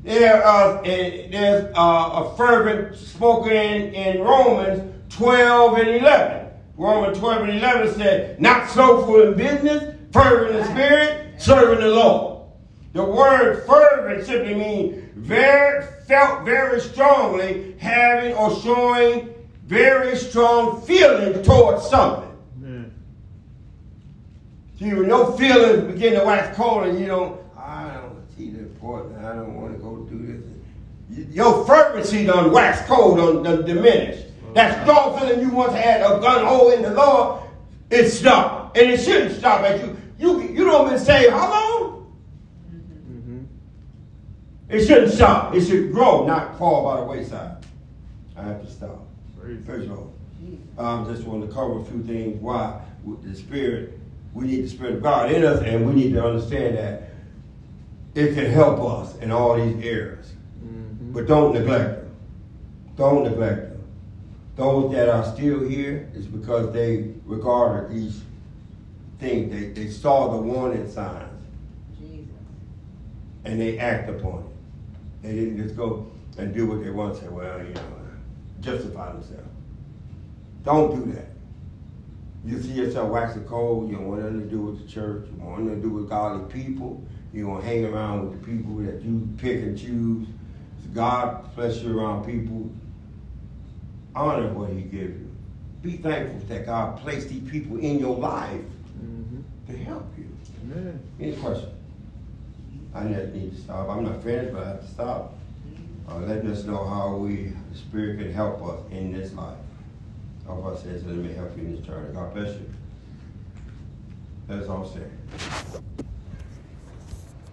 [0.03, 6.47] there, uh, there's uh, a fervent spoken in, Romans 12 and 11.
[6.75, 12.43] Romans 12 and 11 said, not slothful in business, fervent in spirit, serving the Lord.
[12.93, 19.33] The word fervent simply means very felt very strongly, having or showing
[19.67, 22.25] very strong feelings towards something.
[24.79, 28.59] See, when your feelings begin to wax cold and you don't, I don't see the
[28.59, 31.35] important, I don't want to go do this.
[31.35, 34.25] Your fervency done wax cold, done, done diminished.
[34.55, 37.43] That strong feeling you once had of gun hole in the Lord,
[37.91, 38.77] it stopped.
[38.77, 39.98] And it shouldn't stop at you.
[40.19, 42.15] You you don't been saved how long?
[42.69, 43.43] Mm-hmm.
[44.67, 45.55] It shouldn't stop.
[45.55, 47.65] It should grow, not fall by the wayside.
[48.35, 49.05] I have to stop.
[49.65, 50.13] Praise of all,
[50.77, 53.97] I um, just want to cover a few things why with the Spirit,
[54.33, 57.11] we need the Spirit of God in us, and we need to understand that
[58.15, 60.33] it can help us in all these areas.
[60.63, 61.13] Mm-hmm.
[61.13, 62.15] But don't neglect them.
[62.97, 63.83] Don't neglect them.
[64.57, 68.21] Those that are still here is because they regarded these
[69.19, 69.51] things.
[69.51, 71.29] They, they saw the warning signs.
[71.99, 72.29] Jesus.
[73.45, 75.27] And they act upon it.
[75.27, 77.81] They didn't just go and do what they want to say, well, you know,
[78.61, 79.47] justify themselves.
[80.63, 81.27] Don't do that.
[82.45, 85.43] You see yourself waxing cold, you don't want nothing to do with the church, you
[85.43, 89.01] want nothing to do with godly people, you to hang around with the people that
[89.01, 90.27] you pick and choose.
[90.93, 92.71] God bless you around people
[94.15, 95.35] honor what he gave you.
[95.81, 98.61] Be thankful that God placed these people in your life.
[99.69, 100.27] To help you.
[100.63, 100.99] Amen.
[101.19, 101.73] Any questions?
[102.93, 103.89] I need to stop.
[103.89, 105.33] I'm not finished, but I have to stop.
[106.07, 109.57] Uh, letting us know how we, the Spirit can help us in this life.
[110.45, 112.11] Help us says, let me help you in this journey.
[112.13, 112.69] God bless you.
[114.47, 116.05] That's all I'm saying.